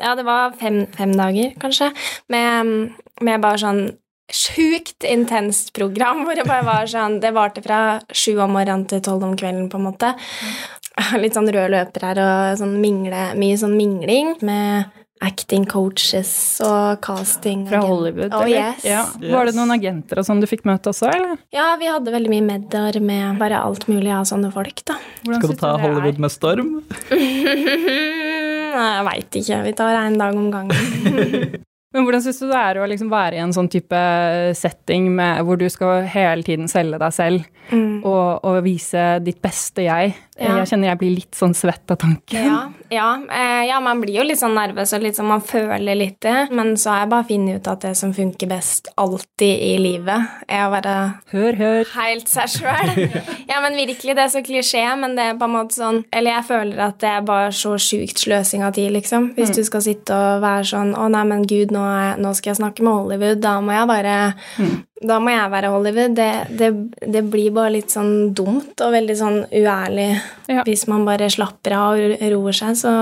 Ja, 0.00 0.16
det 0.18 0.26
var 0.26 0.56
fem, 0.58 0.82
fem 0.96 1.14
dager, 1.18 1.54
kanskje, 1.62 1.92
med, 2.34 2.90
med 3.22 3.44
bare 3.44 3.62
sånn 3.62 3.82
sjukt 4.34 5.06
intenst 5.06 5.70
program, 5.76 6.22
hvor 6.26 6.38
det 6.38 6.48
bare 6.48 6.66
var 6.66 6.90
sånn 6.90 7.20
Det 7.22 7.30
varte 7.36 7.62
fra 7.64 8.00
sju 8.10 8.34
om 8.42 8.56
morgenen 8.58 8.88
til 8.90 9.04
tolv 9.06 9.22
om 9.28 9.38
kvelden, 9.38 9.70
på 9.70 9.78
en 9.78 9.88
måte. 9.92 10.12
Litt 11.22 11.38
sånn 11.38 11.50
rød 11.54 11.70
løper 11.76 12.10
her 12.10 12.22
og 12.24 12.58
sånn 12.58 12.74
mingle, 12.82 13.28
mye 13.38 13.60
sånn 13.60 13.78
mingling 13.78 14.34
med 14.42 14.97
acting 15.24 15.64
coaches 15.66 16.30
og 16.64 17.00
casting. 17.04 17.66
Fra 17.70 17.80
Hollywood, 17.84 18.32
Oh, 18.34 18.42
eller? 18.44 18.74
yes. 18.76 18.84
Ja. 18.86 19.04
Var 19.32 19.46
det 19.50 19.54
noen 19.56 19.72
agenter 19.74 20.18
og 20.22 20.26
sånn 20.28 20.40
du 20.42 20.46
fikk 20.50 20.64
møte 20.68 20.90
også, 20.92 21.08
eller? 21.12 21.36
Ja, 21.54 21.70
vi 21.80 21.86
hadde 21.90 22.12
veldig 22.14 22.30
mye 22.32 22.46
medder 22.46 23.00
med 23.02 23.38
bare 23.40 23.58
alt 23.62 23.88
mulig 23.90 24.12
av 24.14 24.24
sånne 24.30 24.52
folk, 24.54 24.84
da. 24.88 24.98
Hvordan 25.24 25.40
Skal 25.42 25.50
du 25.54 25.56
ta 25.62 25.72
det 25.76 25.78
er? 25.78 25.86
Hollywood 25.88 26.18
med 26.18 26.30
storm? 26.34 26.74
Nei, 28.78 28.90
jeg 28.94 29.06
veit 29.08 29.38
ikke. 29.40 29.62
Vi 29.66 29.72
tar 29.78 29.96
en 30.04 30.18
dag 30.20 30.36
om 30.38 30.50
gangen. 30.54 31.56
Men 31.96 32.04
hvordan 32.04 32.20
syns 32.20 32.36
du 32.42 32.50
det 32.50 32.58
er 32.60 32.78
å 32.82 32.86
liksom 32.86 33.08
være 33.08 33.38
i 33.38 33.40
en 33.40 33.52
sånn 33.56 33.70
type 33.72 33.96
setting 34.58 35.06
med, 35.16 35.38
hvor 35.48 35.56
du 35.58 35.64
skal 35.72 36.04
hele 36.12 36.44
tiden 36.46 36.68
selge 36.70 37.00
deg 37.00 37.14
selv 37.16 37.46
Mm. 37.68 37.98
og, 38.00 38.44
og 38.48 38.62
vise 38.64 39.18
ditt 39.20 39.42
beste 39.44 39.82
jeg? 39.84 40.14
Ja. 40.38 40.54
Jeg 40.62 40.68
kjenner 40.70 40.88
jeg 40.88 40.98
blir 41.02 41.10
litt 41.18 41.36
sånn 41.36 41.52
svett 41.56 41.90
av 41.92 41.98
tanken. 42.00 42.46
Ja, 42.46 42.60
ja, 42.90 43.08
eh, 43.30 43.66
ja, 43.68 43.80
man 43.80 44.00
blir 44.00 44.18
jo 44.18 44.24
litt 44.26 44.40
sånn 44.40 44.56
nervøs, 44.56 44.92
og 44.96 45.04
sånn 45.14 45.28
man 45.28 45.42
føler 45.44 45.98
litt 45.98 46.18
det. 46.24 46.48
Men 46.54 46.74
så 46.80 46.92
har 46.94 47.02
jeg 47.02 47.10
bare 47.12 47.28
funnet 47.28 47.60
ut 47.60 47.70
at 47.72 47.84
det 47.84 47.92
som 48.00 48.14
funker 48.16 48.50
best 48.50 48.88
alltid 48.96 49.62
i 49.68 49.74
livet, 49.82 50.28
er 50.48 50.66
å 50.66 50.72
være 50.72 50.94
Hør, 51.32 51.58
hør. 51.58 51.90
helt 51.94 52.28
seg 52.30 52.48
sjøl. 52.58 52.92
ja, 53.50 53.60
men 53.64 53.76
virkelig, 53.78 54.16
det 54.16 54.24
er 54.24 54.32
så 54.32 54.42
klisjé, 54.44 54.84
men 55.00 55.16
det 55.18 55.28
er 55.30 55.38
på 55.40 55.48
en 55.48 55.54
måte 55.54 55.76
sånn 55.78 56.02
Eller 56.14 56.38
jeg 56.38 56.46
føler 56.48 56.80
at 56.88 56.98
det 57.02 57.10
er 57.10 57.26
bare 57.26 57.50
så 57.54 57.74
sjukt 57.82 58.22
sløsing 58.22 58.64
av 58.66 58.74
tid, 58.76 58.90
liksom. 58.94 59.32
Hvis 59.36 59.52
du 59.56 59.62
skal 59.66 59.84
sitte 59.84 60.16
og 60.16 60.42
være 60.44 60.64
sånn 60.72 60.94
Å, 60.98 61.08
nei, 61.12 61.24
men 61.28 61.44
gud, 61.48 61.72
nå, 61.74 61.82
er, 61.84 62.20
nå 62.20 62.32
skal 62.36 62.52
jeg 62.54 62.60
snakke 62.62 62.84
med 62.86 62.96
Hollywood. 62.96 63.42
Da 63.44 63.58
må 63.64 63.74
jeg 63.76 63.90
bare 63.90 64.16
Da 64.98 65.18
må 65.22 65.30
jeg 65.30 65.50
være 65.52 65.70
Hollywood. 65.70 66.14
Det, 66.18 66.30
det, 66.58 66.70
det 67.14 67.22
blir 67.30 67.52
bare 67.54 67.76
litt 67.76 67.92
sånn 67.94 68.32
dumt 68.36 68.80
og 68.82 68.94
veldig 68.96 69.16
sånn 69.18 69.38
uærlig. 69.46 70.08
Ja. 70.50 70.64
Hvis 70.66 70.86
man 70.90 71.04
bare 71.06 71.28
slapper 71.30 71.76
av 71.76 72.00
og 72.00 72.24
roer 72.34 72.56
seg, 72.56 72.74
så 72.80 72.92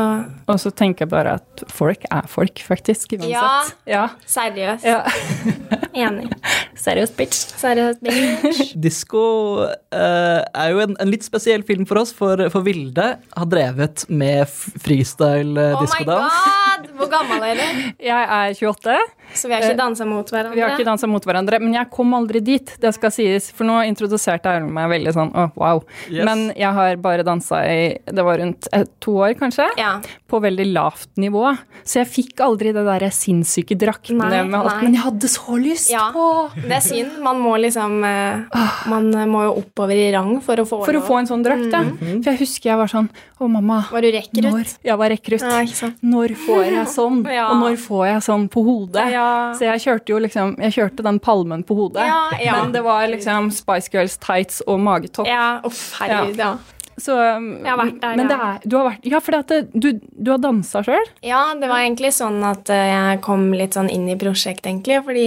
Og 0.46 0.60
så 0.60 0.72
tenker 0.76 1.06
jeg 1.06 1.12
bare 1.14 1.36
at 1.40 1.64
folk 1.72 2.04
er 2.10 2.28
folk, 2.28 2.60
faktisk. 2.66 3.16
Uansett. 3.16 3.76
Ja. 3.88 4.08
Seriøst. 4.28 4.84
ja. 4.84 5.02
Enig. 6.06 6.28
Seriøst, 6.76 7.16
bitch. 7.16 7.54
Seriøst, 7.56 8.02
bitch. 8.04 8.74
Disko 8.84 9.24
uh, 9.64 10.42
er 10.44 10.72
jo 10.74 10.82
en, 10.84 10.96
en 11.00 11.12
litt 11.12 11.24
spesiell 11.26 11.64
film 11.66 11.86
for 11.88 12.02
oss, 12.02 12.12
for, 12.16 12.44
for 12.52 12.66
Vilde 12.66 13.08
har 13.16 13.48
drevet 13.50 14.04
med 14.12 14.44
freestyle-diskodans. 14.84 15.96
Oh 15.96 15.96
my 15.96 16.84
god! 16.84 16.92
Hvor 16.96 17.10
gammel 17.12 17.48
er 17.50 17.60
du? 17.60 17.88
Jeg 18.04 18.28
er 18.38 18.52
28. 18.52 18.98
Så 19.34 19.48
vi 19.48 19.54
har 19.56 19.62
ikke 19.66 19.78
dansa 19.78 20.04
mot 20.08 20.30
hverandre? 20.30 20.54
Vi 20.56 20.62
har 20.64 20.74
ikke 20.76 20.86
dansa 20.88 21.08
mot 21.10 21.24
hverandre, 21.26 21.58
men 21.60 21.74
jeg 21.74 21.90
kom 21.92 22.14
aldri 22.16 22.40
dit, 22.44 22.72
det 22.80 22.92
skal 22.96 23.10
sies. 23.14 23.50
For 23.56 23.66
nå 23.68 23.80
introduserte 23.88 24.46
Erlend 24.52 24.72
meg 24.76 24.88
veldig 24.92 25.12
sånn 25.16 25.32
å, 25.36 25.48
wow. 25.58 25.82
Yes. 26.10 26.24
Men 26.28 26.46
jeg 26.56 26.72
har 26.76 26.96
bare 27.02 27.24
dansa 27.26 27.62
i 27.68 27.80
det 28.06 28.24
var 28.24 28.38
rundt 28.40 28.68
eh, 28.72 28.84
to 29.02 29.16
år, 29.26 29.34
kanskje. 29.40 29.66
Ja. 29.80 29.96
På 30.30 30.40
veldig 30.44 30.66
lavt 30.72 31.10
nivå. 31.20 31.44
Så 31.86 32.00
jeg 32.02 32.10
fikk 32.12 32.40
aldri 32.46 32.72
det 32.76 32.84
derre 32.86 33.10
sinnssyke 33.14 33.76
draktene 33.78 34.28
Nei, 34.30 34.42
med 34.46 34.58
alt. 34.60 34.72
nei. 34.76 34.82
Men 34.86 34.96
jeg 34.98 35.04
hadde 35.06 35.30
så 35.32 35.56
lyst 35.60 35.90
Ja. 35.92 36.08
på 36.14 36.26
Det 36.56 36.72
er 36.78 36.84
synd. 36.84 37.18
Man 37.22 37.40
må 37.42 37.56
liksom 37.60 38.02
eh, 38.04 38.60
Man 38.90 39.10
må 39.30 39.42
jo 39.46 39.52
oppover 39.62 39.96
i 39.96 40.10
rang 40.14 40.40
for 40.44 40.56
å 40.62 40.66
få 40.68 40.80
For 40.86 40.98
å 40.98 41.02
få 41.04 41.18
en 41.20 41.28
sånn 41.30 41.44
drakt, 41.44 41.70
ja. 41.72 41.82
For 42.22 42.30
jeg 42.32 42.40
husker 42.44 42.70
jeg 42.72 42.78
var 42.80 42.90
sånn 42.90 43.08
Å, 43.38 43.48
mamma. 43.50 43.82
Var 43.92 44.00
du 44.06 44.10
rekrutt? 44.14 44.46
Når, 44.48 44.70
jeg 44.86 44.96
var 44.96 45.10
rekrutt. 45.12 45.42
Ja. 45.44 45.90
Når 46.02 46.34
får 46.46 46.62
jeg 46.70 46.86
sånn? 46.94 47.22
Ja. 47.36 47.48
Og 47.52 47.58
når 47.60 47.74
får 47.82 48.04
jeg 48.08 48.22
sånn 48.24 48.46
på 48.52 48.62
hodet? 48.64 49.10
Ja. 49.16 49.26
Så 49.56 49.66
jeg 49.66 49.82
kjørte 49.86 50.12
jo 50.12 50.22
liksom 50.22 50.56
Jeg 50.62 50.76
kjørte 50.76 51.04
den 51.06 51.20
palmen 51.22 51.64
på 51.66 51.76
hodet. 51.78 52.06
Ja, 52.06 52.22
ja. 52.42 52.60
Men 52.60 52.76
det 52.76 52.84
var 52.86 53.08
liksom 53.10 53.50
Spice 53.54 53.92
Girls 53.92 54.16
tights 54.22 54.62
og 54.66 54.80
magetopp. 54.84 55.28
Ja, 55.30 55.58
uff, 55.66 55.88
herregud, 56.00 56.40
ja. 56.40 56.56
Så, 56.96 57.12
um, 57.12 57.48
Jeg 57.60 57.68
har 57.68 57.76
vært 57.76 57.98
der, 58.00 58.14
men 58.16 58.30
det 58.30 58.36
er, 58.40 58.60
du 58.64 58.76
har 58.78 58.86
vært 58.88 59.08
Ja, 59.10 59.18
for 59.20 59.36
du, 59.76 59.88
du 60.00 60.30
har 60.32 60.40
dansa 60.40 60.80
sjøl? 60.86 61.10
Ja, 61.26 61.42
det 61.58 61.68
var 61.68 61.82
egentlig 61.82 62.14
sånn 62.16 62.38
at 62.46 62.72
eh, 62.72 62.86
jeg 62.88 63.20
kom 63.26 63.50
litt 63.52 63.76
sånn 63.76 63.90
inn 63.92 64.06
i 64.08 64.16
prosjektet, 64.16 64.70
egentlig. 64.70 65.02
Fordi 65.04 65.26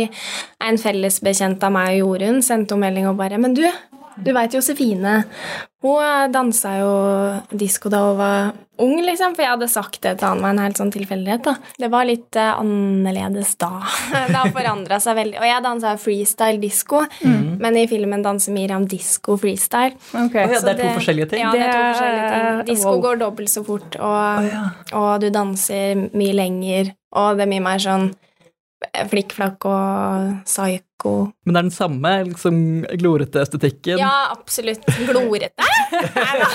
en 0.65 0.79
felles 0.81 1.19
bekjent 1.25 1.61
av 1.65 1.75
meg 1.75 1.99
og 1.99 2.17
Jorunn 2.17 2.41
sendte 2.45 2.73
henne 2.73 2.87
melding 2.87 3.11
og 3.11 3.19
bare 3.21 3.37
Men 3.41 3.53
du, 3.57 3.67
du 4.17 4.31
veit 4.33 4.57
Josefine. 4.57 5.19
Hun 5.85 6.01
eh, 6.07 6.25
dansa 6.33 6.73
jo 6.79 6.95
disko 7.53 7.93
da 7.93 8.01
hun 8.07 8.17
var 8.17 8.51
ung, 8.83 8.97
liksom. 9.03 9.35
For 9.37 9.45
jeg 9.45 9.53
hadde 9.55 9.69
sagt 9.71 10.01
det 10.05 10.15
til 10.19 10.29
han 10.29 10.43
var 10.43 10.55
en 10.55 10.61
helt 10.63 10.79
sånn 10.79 10.93
tilfeldighet. 10.93 11.43
da. 11.45 11.55
Det 11.83 11.89
var 11.93 12.07
litt 12.09 12.39
uh, 12.39 12.59
annerledes 12.59 13.55
da. 13.61 13.71
det 14.31 14.37
har 14.37 14.53
forandra 14.55 14.99
seg 15.03 15.19
veldig. 15.19 15.39
Og 15.41 15.49
jeg 15.49 15.65
dansa 15.65 15.93
freestyle 16.01 16.61
disko, 16.61 17.03
men 17.23 17.79
i 17.79 17.85
filmen 17.91 18.25
danser 18.25 18.55
Miriam 18.55 18.87
disko 18.89 19.37
freestyle. 19.39 19.95
Okay. 20.09 20.47
Oh, 20.47 20.55
ja, 20.55 20.63
det 20.65 20.75
er 20.75 20.81
to 20.81 20.95
forskjellige 20.97 21.31
ting. 21.33 21.43
Ja, 21.45 21.53
det 21.55 21.65
er 21.67 21.73
to 21.73 21.85
forskjellige 21.93 22.31
ting. 22.33 22.65
Disko 22.73 22.95
wow. 22.95 23.03
går 23.07 23.21
dobbelt 23.23 23.53
så 23.53 23.65
fort, 23.67 23.99
og, 23.99 24.51
og 24.97 25.11
du 25.23 25.29
danser 25.33 26.07
mye 26.17 26.35
lenger, 26.35 26.93
og 27.19 27.39
det 27.39 27.47
er 27.47 27.53
mye 27.55 27.65
mer 27.69 27.83
sånn 27.83 28.11
flikkflakk 29.09 29.65
og 29.69 30.37
psycho. 30.47 30.88
Men 31.05 31.53
det 31.53 31.59
er 31.59 31.67
den 31.69 31.71
samme 31.73 32.11
liksom, 32.27 32.57
glorete 32.99 33.41
estetikken. 33.41 34.01
Ja, 34.01 34.31
absolutt. 34.33 34.83
Glorete? 35.07 35.69
Hallo. 36.29 36.49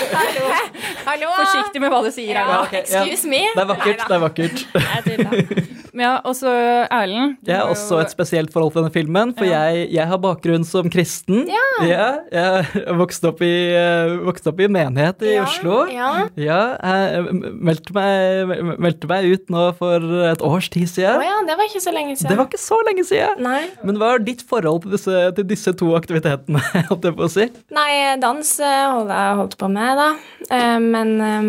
Hallo. 1.05 1.31
Forsiktig 1.39 1.81
med 1.83 1.93
hva 1.93 2.03
du 2.05 2.11
sier. 2.13 2.35
Ja, 2.37 2.61
okay. 2.61 2.83
ok, 2.83 2.91
ja. 2.91 3.01
excuse 3.05 3.31
me. 3.31 3.41
Det 3.55 3.63
er 3.63 3.71
vakkert. 3.71 4.05
Neida. 4.05 4.09
det 4.09 4.15
er 4.15 5.25
vakkert. 5.25 5.81
Ja, 5.95 6.17
og 6.27 6.33
så 6.35 6.51
Erlend. 6.91 7.37
Jeg 7.47 7.55
har 7.55 7.69
også 7.71 8.01
et 8.03 8.11
spesielt 8.11 8.51
forhold 8.51 8.73
til 8.73 8.81
denne 8.83 8.91
filmen, 8.91 9.31
for 9.37 9.47
jeg, 9.47 9.85
jeg 9.95 10.07
har 10.09 10.19
bakgrunn 10.19 10.65
som 10.67 10.89
kristen. 10.91 11.45
Ja. 11.47 11.99
jeg 12.31 12.83
vokste 12.99 13.29
opp 13.31 13.39
i, 13.45 13.53
eh, 13.71 14.15
vokste 14.25 14.51
opp 14.51 14.59
i 14.59 14.67
menighet 14.71 15.23
i 15.23 15.37
Ja, 15.37 15.45
Oslo. 15.45 15.85
ja. 15.91 16.09
Ja, 16.35 16.59
jeg 16.83 17.39
meldte 17.55 17.95
meg, 17.95 18.51
meldte 18.81 19.07
meg 19.11 19.29
ut 19.31 19.53
nå 19.53 19.69
for 19.79 20.03
et 20.33 20.43
års 20.43 20.67
tid 20.73 20.89
Å 20.89 20.93
siden. 20.97 21.23
ja, 21.23 21.37
det 21.47 21.55
var 21.55 21.69
ikke 21.69 21.83
så 21.85 21.95
lenge 21.95 22.17
siden. 22.17 22.33
Det 22.33 22.39
var 22.41 22.49
ikke 22.51 22.63
så 22.65 22.81
lenge 22.89 23.07
siden. 23.07 23.43
Nei. 23.45 23.63
Men 23.87 24.01
hva 24.01 24.11
er 24.17 24.25
ditt 24.27 24.34
forhold 24.43 24.83
til 24.83 24.97
disse, 24.97 25.21
til 25.37 25.47
disse 25.47 25.71
to 25.79 25.93
aktivitetene? 25.95 26.59
holdt 26.89 27.07
jeg 27.07 27.15
på 27.15 27.27
å 27.27 27.31
si? 27.31 27.47
Nei, 27.75 27.91
dans 28.19 28.51
holder 28.59 28.91
holdt 28.91 29.15
jeg 29.15 29.39
holdt 29.39 29.55
på 29.61 29.69
med, 29.71 30.01
da. 30.01 30.09
Eh, 30.49 30.79
Men 30.83 31.15
eh, 31.21 31.43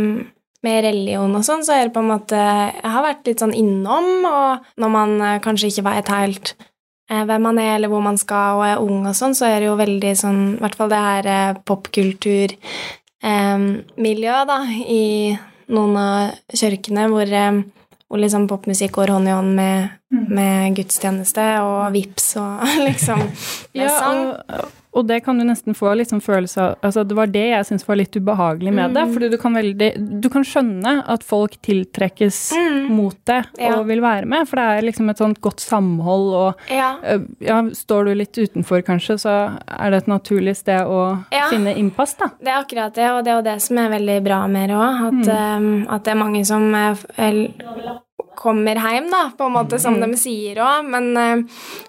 med 0.66 0.82
religion 0.86 1.36
og 1.38 1.44
sånn, 1.46 1.62
så 1.66 1.72
er 1.76 1.82
det 1.86 1.94
på 1.94 2.02
en 2.02 2.10
måte 2.10 2.38
Jeg 2.38 2.90
har 2.94 3.04
vært 3.04 3.26
litt 3.28 3.40
sånn 3.42 3.54
innom, 3.56 4.08
og 4.26 4.50
når 4.80 4.90
man 4.94 5.10
eh, 5.20 5.40
kanskje 5.44 5.68
ikke 5.70 5.86
vet 5.90 6.08
helt 6.14 6.46
eh, 7.10 7.24
hvem 7.28 7.42
man 7.46 7.58
er, 7.62 7.72
eller 7.76 7.90
hvor 7.92 8.02
man 8.04 8.18
skal, 8.20 8.48
og 8.60 8.64
er 8.66 8.82
ung 8.82 8.98
og 9.06 9.14
sånn, 9.18 9.34
så 9.38 9.44
er 9.50 9.56
det 9.60 9.68
jo 9.70 9.76
veldig 9.78 10.12
sånn 10.18 10.40
I 10.56 10.58
hvert 10.64 10.78
fall 10.78 10.90
det 10.92 11.02
her 11.06 11.24
eh, 11.34 11.58
popkulturmiljøet, 11.68 14.46
da, 14.50 14.58
i 14.86 15.04
noen 15.74 15.94
av 15.98 16.14
kirkene 16.54 17.08
hvor 17.10 17.26
eh, 17.26 17.62
hvor 18.06 18.20
liksom 18.22 18.46
popmusikk 18.50 18.92
går 18.98 19.10
hånd 19.16 19.28
i 19.28 19.34
hånd 19.34 19.54
med, 19.58 19.88
med 20.12 20.76
gudstjeneste 20.78 21.44
og 21.64 21.92
vips 21.96 22.36
og 22.38 22.62
liksom 22.88 23.18
med 23.24 23.82
Ja, 23.82 23.88
sang. 23.98 24.20
og, 24.30 24.68
og 24.96 25.06
det 25.06 25.20
kan 25.24 25.38
du 25.38 25.44
nesten 25.44 25.74
få 25.76 25.92
litt 25.96 26.08
sånn 26.10 26.22
følelse 26.24 26.58
av 26.62 26.74
altså 26.82 27.04
Det 27.06 27.16
var 27.18 27.26
det 27.26 27.44
jeg 27.50 27.66
syntes 27.68 27.86
var 27.88 27.96
litt 28.00 28.16
ubehagelig 28.16 28.72
med 28.72 28.90
Mm. 28.90 28.94
det. 28.94 29.04
Fordi 29.14 29.28
du 29.30 29.36
kan, 29.38 29.54
veldig, 29.54 30.20
du 30.22 30.28
kan 30.32 30.42
skjønne 30.42 30.92
at 31.08 31.22
folk 31.22 31.56
tiltrekkes 31.62 32.52
mot 32.88 33.16
det 33.26 33.42
og 33.44 33.58
Mm. 33.60 33.76
Ja. 33.76 33.82
vil 33.82 34.00
være 34.00 34.26
med, 34.26 34.48
for 34.48 34.56
det 34.56 34.64
er 34.64 34.82
liksom 34.86 35.10
et 35.10 35.18
sånt 35.18 35.40
godt 35.40 35.60
samhold 35.60 36.34
og 36.34 36.54
Ja. 36.70 36.96
øh, 37.04 37.26
ja, 37.40 37.62
Står 37.72 38.04
du 38.06 38.14
litt 38.14 38.32
utenfor, 38.38 38.82
kanskje, 38.82 39.18
så 39.18 39.58
er 39.68 39.90
det 39.90 40.02
et 40.02 40.08
naturlig 40.08 40.56
sted 40.56 40.80
å 40.86 41.24
finne 41.50 41.74
innpass, 41.76 42.14
da. 42.18 42.26
Det 42.40 42.48
er 42.48 42.62
akkurat 42.62 42.94
det, 42.94 43.10
og 43.10 43.24
det 43.24 43.30
er 43.32 43.36
jo 43.36 43.42
det 43.42 43.62
som 43.62 43.78
er 43.78 43.88
veldig 43.90 44.24
bra 44.24 44.46
med 44.46 44.70
det 44.70 44.76
òg. 44.76 45.06
At, 45.06 45.28
eh, 45.28 45.94
at 45.94 46.04
det 46.04 46.12
er 46.12 46.16
mange 46.24 46.44
som 46.46 46.74
er, 46.74 46.96
el- 47.18 47.52
kommer 48.36 48.78
hjem, 48.78 49.08
da, 49.10 49.22
på 49.36 49.48
en 49.48 49.56
måte, 49.56 49.80
som 49.82 49.98
de 50.00 50.10
sier 50.20 50.60
òg. 50.62 50.92
Eh, 50.94 51.42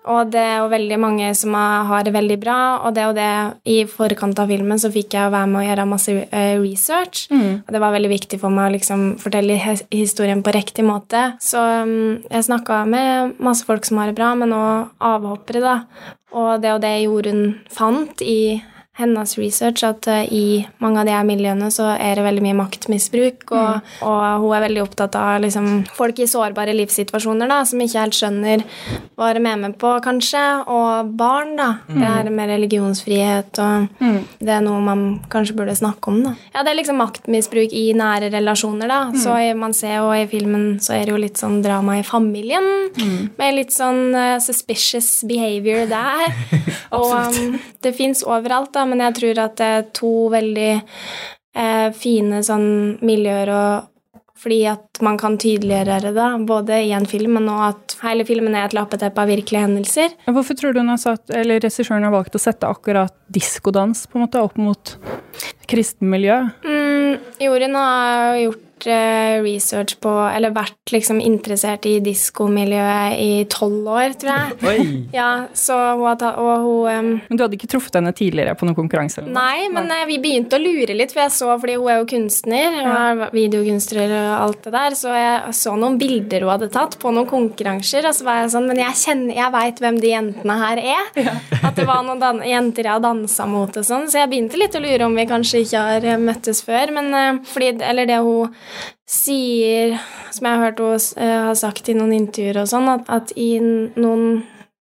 Og 0.07 0.31
det 0.31 0.39
er 0.41 0.57
jo 0.61 0.69
veldig 0.71 0.99
mange 0.99 1.33
som 1.35 1.53
har 1.53 2.03
det 2.03 2.13
veldig 2.15 2.39
bra, 2.39 2.57
og 2.85 2.93
det 2.95 3.05
og 3.05 3.15
det 3.15 3.31
I 3.65 3.83
forkant 3.85 4.39
av 4.39 4.47
filmen 4.47 4.79
så 4.79 4.91
fikk 4.91 5.13
jeg 5.13 5.31
være 5.33 5.47
med 5.51 5.61
å 5.61 5.67
gjøre 5.67 5.89
masse 5.89 6.13
research, 6.63 6.87
research. 6.87 7.27
Og 7.67 7.73
det 7.73 7.81
var 7.81 7.95
veldig 7.95 8.11
viktig 8.11 8.39
for 8.39 8.53
meg 8.53 8.69
å 8.69 8.75
liksom 8.77 9.17
fortelle 9.21 9.57
historien 9.91 10.43
på 10.43 10.53
riktig 10.55 10.85
måte. 10.87 11.33
Så 11.43 11.59
mm, 11.59 12.29
jeg 12.31 12.47
snakka 12.47 12.85
med 12.87 13.37
masse 13.43 13.65
folk 13.67 13.85
som 13.85 13.97
har 14.01 14.11
det 14.11 14.17
bra, 14.19 14.33
men 14.35 14.55
òg 14.55 14.89
avhoppere, 14.99 15.61
da. 15.63 15.77
Og 16.37 16.61
det 16.61 16.73
og 16.75 16.81
det 16.83 16.95
Jorunn 17.03 17.55
fant 17.71 18.21
i 18.21 18.61
hennes 18.97 19.37
research 19.37 19.83
at 19.85 20.07
eh, 20.09 20.25
i 20.33 20.45
mange 20.83 21.01
av 21.01 21.09
de 21.09 21.13
her 21.13 21.25
miljøene 21.27 21.69
så 21.73 21.91
er 21.95 22.17
det 22.17 22.25
veldig 22.25 22.43
mye 22.45 22.57
maktmisbruk, 22.57 23.45
og, 23.53 23.91
og 24.05 24.23
hun 24.43 24.55
er 24.57 24.65
veldig 24.67 24.83
opptatt 24.83 25.17
av 25.19 25.41
liksom, 25.43 25.69
folk 25.97 26.21
i 26.23 26.29
sårbare 26.29 26.73
livssituasjoner 26.77 27.51
da, 27.51 27.61
som 27.67 27.83
ikke 27.83 28.05
helt 28.05 28.17
skjønner 28.17 28.65
hva 29.17 29.31
de 29.33 29.41
er 29.41 29.59
med 29.61 29.77
på, 29.81 29.91
kanskje, 30.05 30.43
og 30.69 31.13
barn, 31.17 31.55
da. 31.59 31.69
Det 31.87 32.03
her 32.05 32.29
med 32.33 32.49
religionsfrihet 32.51 33.59
og 33.63 33.87
Det 34.37 34.53
er 34.53 34.61
noe 34.63 34.79
man 34.83 35.01
kanskje 35.31 35.55
burde 35.57 35.75
snakke 35.77 36.11
om, 36.11 36.19
da. 36.25 36.33
Ja, 36.53 36.63
det 36.65 36.71
er 36.71 36.79
liksom 36.79 36.99
maktmisbruk 37.01 37.73
i 37.75 37.85
nære 37.97 38.31
relasjoner, 38.33 38.89
da. 38.89 38.99
Så 39.17 39.35
man 39.57 39.75
ser 39.77 39.99
jo 39.99 40.11
i 40.13 40.25
filmen 40.29 40.77
så 40.83 40.95
er 40.97 41.07
det 41.07 41.13
jo 41.13 41.21
litt 41.21 41.39
sånn 41.39 41.61
drama 41.65 41.97
i 41.99 42.05
familien, 42.05 42.67
med 43.37 43.55
litt 43.55 43.73
sånn 43.75 44.15
uh, 44.15 44.37
suspicious 44.43 45.23
behavior 45.27 45.85
der. 45.89 46.33
og 46.97 47.13
um, 47.13 47.57
det 47.83 47.93
fins 47.97 48.23
overalt, 48.25 48.73
da, 48.75 48.86
men 48.89 49.03
jeg 49.05 49.19
tror 49.19 49.43
at 49.45 49.59
det 49.59 49.69
er 49.75 49.85
to 49.97 50.13
veldig 50.33 50.71
eh, 50.77 51.87
fine 51.97 52.41
sånn 52.45 52.67
miljøer 53.05 53.53
og 53.53 53.93
fordi 54.37 54.59
at 54.69 54.99
man 55.01 55.17
kan 55.17 55.33
tydeliggjøre 55.41 56.11
det, 56.13 56.27
både 56.45 56.81
i 56.85 56.91
en 56.93 57.07
film, 57.09 57.39
men 57.39 57.49
også 57.49 57.71
at 57.71 57.95
hele 58.05 58.25
filmen 58.27 58.53
er 58.53 58.67
et 58.67 58.75
lappeteppe 58.77 59.23
av 59.23 59.31
virkelige 59.31 59.63
hendelser. 59.65 60.13
Hvorfor 60.29 60.59
tror 60.59 60.75
du 60.75 60.81
hun 60.83 60.93
har 60.93 61.01
satt, 61.01 61.25
eller 61.33 61.61
regissøren 61.63 62.05
har 62.05 62.13
valgt 62.13 62.37
å 62.37 62.41
sette 62.41 62.69
akkurat 62.69 63.15
diskodans 63.33 64.05
på 64.05 64.19
en 64.19 64.27
måte 64.27 64.43
opp 64.45 64.59
mot 64.61 64.93
kristenmiljø? 65.69 66.37
Mm, 66.67 67.17
Jorunn 67.47 67.81
har 67.81 68.37
gjort 68.43 68.66
eh, 68.85 69.41
research 69.41 69.97
på 70.03 70.11
Eller 70.29 70.53
vært 70.53 70.91
liksom 70.93 71.19
interessert 71.23 71.85
i 71.89 71.97
diskomiljøet 72.03 73.17
i 73.17 73.31
tolv 73.49 73.87
år, 73.97 74.15
tror 74.21 74.33
jeg. 74.33 74.57
Oi! 74.67 74.77
Ja, 75.17 75.47
så 75.55 75.73
hun 75.95 76.03
har 76.03 76.17
tatt 76.19 76.37
Og 76.41 76.65
hun 76.65 76.87
um, 76.91 77.09
Men 77.29 77.39
du 77.39 77.43
hadde 77.43 77.57
ikke 77.57 77.69
truffet 77.71 77.95
henne 77.97 78.11
tidligere 78.15 78.53
på 78.59 78.67
noen 78.67 78.77
konkurranse? 78.77 79.21
eller 79.21 79.31
noe? 79.31 79.39
Nei, 79.39 79.69
men 79.73 79.87
nei. 79.89 80.01
vi 80.09 80.19
begynte 80.21 80.59
å 80.59 80.61
lure 80.61 80.95
litt, 80.97 81.13
for 81.15 81.23
jeg 81.23 81.33
så, 81.33 81.49
fordi 81.61 81.77
hun 81.79 81.89
er 81.91 81.99
jo 82.01 82.07
kunstner, 82.11 82.77
og 82.83 82.91
er 82.93 83.33
videokunstner 83.33 84.13
og 84.17 84.29
alt 84.37 84.67
det 84.67 84.73
der, 84.75 84.97
så 84.99 85.13
jeg 85.15 85.55
så 85.57 85.75
noen 85.79 85.97
bilder 86.01 86.45
hun 86.45 86.53
hadde 86.53 86.69
tatt 86.73 86.97
på 87.01 87.13
noen 87.15 87.29
konkurranser, 87.29 88.07
og 88.09 88.15
så 88.17 88.27
var 88.27 88.41
jeg 88.41 88.53
sånn 88.53 88.67
Men 88.69 88.81
jeg 88.83 88.99
kjenner, 89.01 89.33
jeg 89.37 89.53
veit 89.55 89.81
hvem 89.83 89.99
de 90.03 90.11
jentene 90.11 90.57
her 90.61 90.81
er. 90.83 91.31
At 91.61 91.77
det 91.77 91.87
var 91.87 92.03
noen 92.05 92.21
dan 92.21 92.41
jenter 92.45 92.87
jeg 92.87 92.93
har 92.93 93.03
dansa 93.03 93.47
mot 93.49 93.79
og 93.79 93.87
sånn, 93.87 94.07
så 94.11 94.21
jeg 94.21 94.31
begynte 94.31 94.59
litt 94.59 94.75
å 94.77 94.83
lure 94.83 95.07
om 95.07 95.17
vi 95.17 95.27
kanskje 95.29 95.63
ikke 95.63 95.83
har 95.89 96.07
eh, 96.07 96.19
møttes 96.21 96.61
før, 96.65 96.93
men 96.97 97.13
eh, 97.13 97.41
fordi 97.47 97.73
Eller 97.87 98.07
det 98.09 98.17
hun 98.23 98.53
sier, 99.07 99.97
som 100.31 100.47
jeg 100.47 100.57
har 100.57 100.65
hørt 100.65 100.83
hun 100.83 100.93
ha 101.23 101.31
har 101.47 101.57
sagt 101.57 101.89
i 101.89 101.95
noen 101.97 102.15
intervjuer 102.17 102.61
og 102.63 102.69
sånn, 102.71 102.89
at, 102.91 103.09
at 103.09 103.33
i 103.39 103.57
noen 103.61 104.43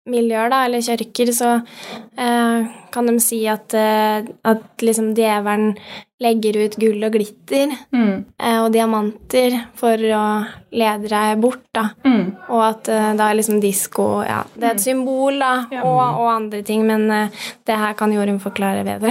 miljøer, 0.08 0.50
da, 0.50 0.64
eller 0.66 0.82
kirker, 0.82 1.30
så 1.34 1.52
eh, 2.18 2.70
kan 2.92 3.08
de 3.10 3.18
si 3.22 3.42
at, 3.50 3.74
eh, 3.74 4.22
at 4.44 4.82
liksom 4.84 5.12
djevelen 5.16 5.74
legger 6.22 6.54
ut 6.60 6.76
gull 6.78 7.02
og 7.02 7.16
glitter 7.16 7.72
Mm. 7.90 8.24
eh, 8.38 8.58
og 8.62 8.68
diamanter 8.72 9.56
for 9.74 9.98
å 9.98 10.20
lede 10.70 11.08
deg 11.10 11.40
bort, 11.42 11.64
da. 11.74 11.88
Mm. 12.06 12.36
Og 12.48 12.60
at 12.62 12.88
eh, 12.94 13.08
da 13.18 13.26
er 13.32 13.38
liksom 13.40 13.58
disko 13.60 14.06
Ja, 14.24 14.44
det 14.54 14.68
er 14.68 14.76
et 14.76 14.84
symbol, 14.84 15.40
da, 15.42 15.66
og, 15.82 15.98
og 16.22 16.28
andre 16.30 16.62
ting, 16.62 16.84
men 16.86 17.08
det 17.10 17.76
her 17.82 17.96
kan 17.98 18.14
Jorunn 18.14 18.38
forklare 18.40 18.84
bedre. 18.86 19.10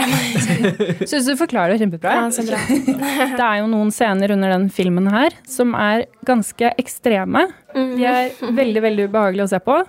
Syns 1.09 1.27
du 1.27 1.35
forklarer 1.39 1.75
det 1.75 1.81
kjempebra. 1.83 2.15
Ja, 2.15 2.29
så 2.31 2.45
bra. 2.47 2.61
Det 3.41 3.43
er 3.43 3.59
jo 3.59 3.67
noen 3.71 3.91
scener 3.91 4.31
under 4.37 4.53
den 4.55 4.69
filmen 4.73 5.09
her 5.11 5.35
som 5.47 5.75
er 5.75 6.05
ganske 6.27 6.71
ekstreme. 6.79 7.47
De 7.75 8.05
er 8.07 8.31
veldig, 8.39 8.81
veldig 8.87 9.09
ubehagelige 9.11 9.49
å 9.49 9.51
se 9.51 9.59
på. 9.63 9.81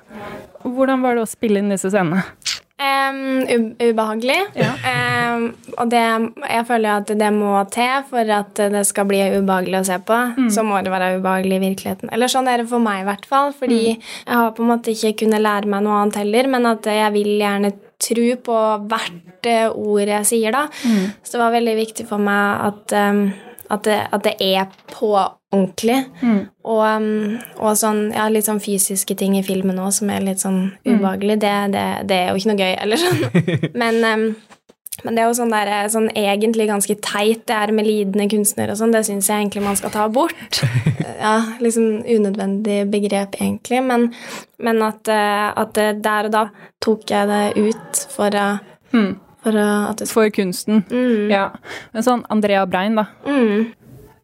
Hvordan 0.67 1.03
var 1.03 1.17
det 1.19 1.25
å 1.25 1.31
spille 1.31 1.59
inn 1.63 1.71
disse 1.73 1.91
scenene? 1.91 2.23
Em, 2.83 3.19
u- 3.47 3.75
ubehagelig. 3.91 4.39
Um, 4.57 5.43
og 5.79 5.91
det, 5.93 6.01
jeg 6.51 6.65
føler 6.67 6.97
at 6.99 7.13
det 7.21 7.29
må 7.35 7.53
til 7.71 8.03
for 8.11 8.33
at 8.39 8.59
det 8.75 8.83
skal 8.89 9.07
bli 9.07 9.21
ubehagelig 9.39 9.79
å 9.81 9.85
se 9.87 9.99
på. 10.09 10.19
Så 10.51 10.65
må 10.67 10.81
det 10.83 10.91
være 10.91 11.13
ubehagelig 11.21 11.61
i 11.61 11.65
virkeligheten. 11.69 12.11
Eller 12.13 12.33
sånn 12.33 12.49
er 12.51 12.63
det 12.63 12.69
for 12.73 12.83
meg, 12.83 13.05
i 13.05 13.07
hvert 13.07 13.29
fall. 13.31 13.53
Fordi 13.55 13.81
jeg 13.93 14.35
har 14.35 14.51
på 14.57 14.65
en 14.65 14.73
måte 14.73 14.91
ikke 14.97 15.15
kunnet 15.23 15.45
lære 15.45 15.71
meg 15.71 15.85
noe 15.87 16.01
annet 16.03 16.19
heller, 16.25 16.51
men 16.57 16.67
at 16.73 16.91
jeg 16.91 17.13
vil 17.15 17.33
gjerne 17.39 17.73
tro 18.03 18.29
på 18.49 18.59
hvert 18.91 19.47
eh, 19.47 19.69
ord 19.71 20.09
jeg 20.11 20.27
sier, 20.27 20.51
da. 20.57 20.65
Så 21.23 21.37
det 21.37 21.43
var 21.45 21.55
veldig 21.55 21.77
viktig 21.79 22.09
for 22.09 22.19
meg 22.19 22.67
at, 22.73 22.93
em, 22.99 23.21
at, 23.73 23.85
det, 23.87 23.99
at 24.13 24.25
det 24.27 24.35
er 24.45 24.69
på 24.93 25.13
ordentlig. 25.53 25.99
Og, 26.65 26.81
um, 26.85 27.37
og 27.59 27.77
sånn, 27.81 28.07
ja, 28.15 28.29
litt 28.33 28.49
sånn 28.49 28.63
fysiske 28.63 29.17
ting 29.19 29.37
i 29.39 29.45
filmen 29.47 29.81
òg 29.83 29.93
som 29.97 30.13
er 30.13 30.25
litt 30.25 30.43
sånn 30.45 30.63
ubehagelig, 30.87 31.39
det, 31.43 31.53
det, 31.75 31.85
det 32.09 32.19
er 32.19 32.33
jo 32.33 32.41
ikke 32.41 32.53
noe 32.53 32.63
gøy, 32.63 32.73
eller 32.85 33.03
sånn. 33.03 33.23
Men, 33.83 34.01
um, 34.05 34.27
men 35.03 35.17
det 35.17 35.23
er 35.23 35.31
jo 35.31 35.35
sånn, 35.35 35.51
der, 35.51 35.71
sånn 35.91 36.11
egentlig 36.15 36.67
ganske 36.69 36.95
teit, 37.03 37.41
det 37.49 37.57
her 37.57 37.73
med 37.75 37.89
lidende 37.89 38.27
kunstnere 38.31 38.75
og 38.75 38.79
sånn, 38.79 38.93
det 38.95 39.01
syns 39.09 39.31
jeg 39.31 39.41
egentlig 39.41 39.63
man 39.65 39.79
skal 39.81 39.95
ta 39.95 40.09
bort. 40.13 40.63
Ja, 41.23 41.37
liksom 41.63 42.01
unødvendig 42.03 42.81
begrep, 42.91 43.37
egentlig. 43.39 43.79
Men, 43.87 44.09
men 44.59 44.81
at, 44.83 45.07
eh, 45.07 45.53
at 45.55 45.77
der 46.03 46.27
og 46.27 46.33
da 46.35 46.41
tok 46.83 47.05
jeg 47.13 47.29
det 47.31 47.69
ut 47.69 48.01
for 48.11 48.35
å, 48.35 48.47
Hmm. 48.93 49.17
For 49.43 49.57
uh, 49.59 49.91
at 49.91 49.99
det 49.99 50.09
For 50.09 50.31
kunsten. 50.31 50.85
Mm. 50.91 51.31
Ja. 51.31 51.51
Men 51.93 52.07
sånn 52.07 52.25
Andrea 52.33 52.65
Brein, 52.67 52.97
da. 52.99 53.07
Mm, 53.27 53.73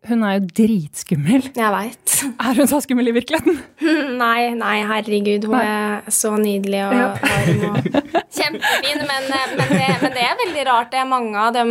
Hun 0.06 0.20
er 0.22 0.36
jo 0.38 0.46
dritskummel. 0.54 1.48
jeg 1.56 1.72
veit. 1.74 2.04
Er 2.48 2.54
hun 2.58 2.66
så 2.70 2.78
skummel 2.82 3.08
i 3.10 3.12
virkeligheten? 3.14 3.56
Nei, 4.18 4.50
nei, 4.58 4.76
herregud, 4.86 5.44
hun 5.50 5.58
er 5.58 6.06
så 6.14 6.32
nydelig 6.38 6.80
og 6.86 6.94
Ja. 6.94 7.08
varm 7.22 7.64
og 7.68 7.88
kjempefin. 8.38 9.02
Men, 9.08 9.26
eh, 9.34 9.52
men, 9.58 9.72
det, 9.74 9.88
men 10.02 10.14
det 10.16 10.24
er 10.26 10.38
veldig 10.42 10.64
rart. 10.70 10.90
Det 10.92 11.00
er 11.02 11.08
mange 11.10 11.38
av 11.38 11.54
de 11.54 11.64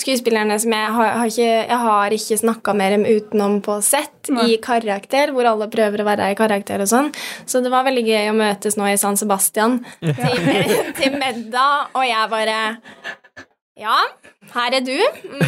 skuespillerne 0.00 0.58
som 0.60 0.74
jeg 0.76 0.92
har, 0.96 1.10
har 1.20 1.32
ikke, 1.32 1.48
jeg 1.68 1.80
har 1.84 2.16
ikke 2.18 2.40
snakka 2.42 2.74
med 2.80 2.96
dem 2.96 3.06
utenom 3.08 3.58
på 3.64 3.78
sett, 3.84 4.10
i 4.44 4.56
karakter, 4.64 5.32
hvor 5.36 5.44
alle 5.50 5.68
prøver 5.72 6.00
å 6.00 6.06
være 6.08 6.30
i 6.32 6.36
karakter 6.38 6.80
og 6.80 6.88
sånn. 6.88 7.10
Så 7.44 7.60
det 7.64 7.72
var 7.72 7.84
veldig 7.84 8.04
gøy 8.08 8.30
å 8.30 8.36
møtes 8.38 8.78
nå 8.80 8.88
i 8.88 8.96
San 9.00 9.18
Sebastian 9.20 9.82
til, 10.00 10.72
til 10.96 11.18
middag, 11.20 11.90
og 11.92 12.06
jeg 12.08 12.30
bare 12.32 12.58
Ja, 13.74 13.94
her 14.54 14.74
er 14.76 14.84
du. 14.86 14.94
Mm. 14.94 15.40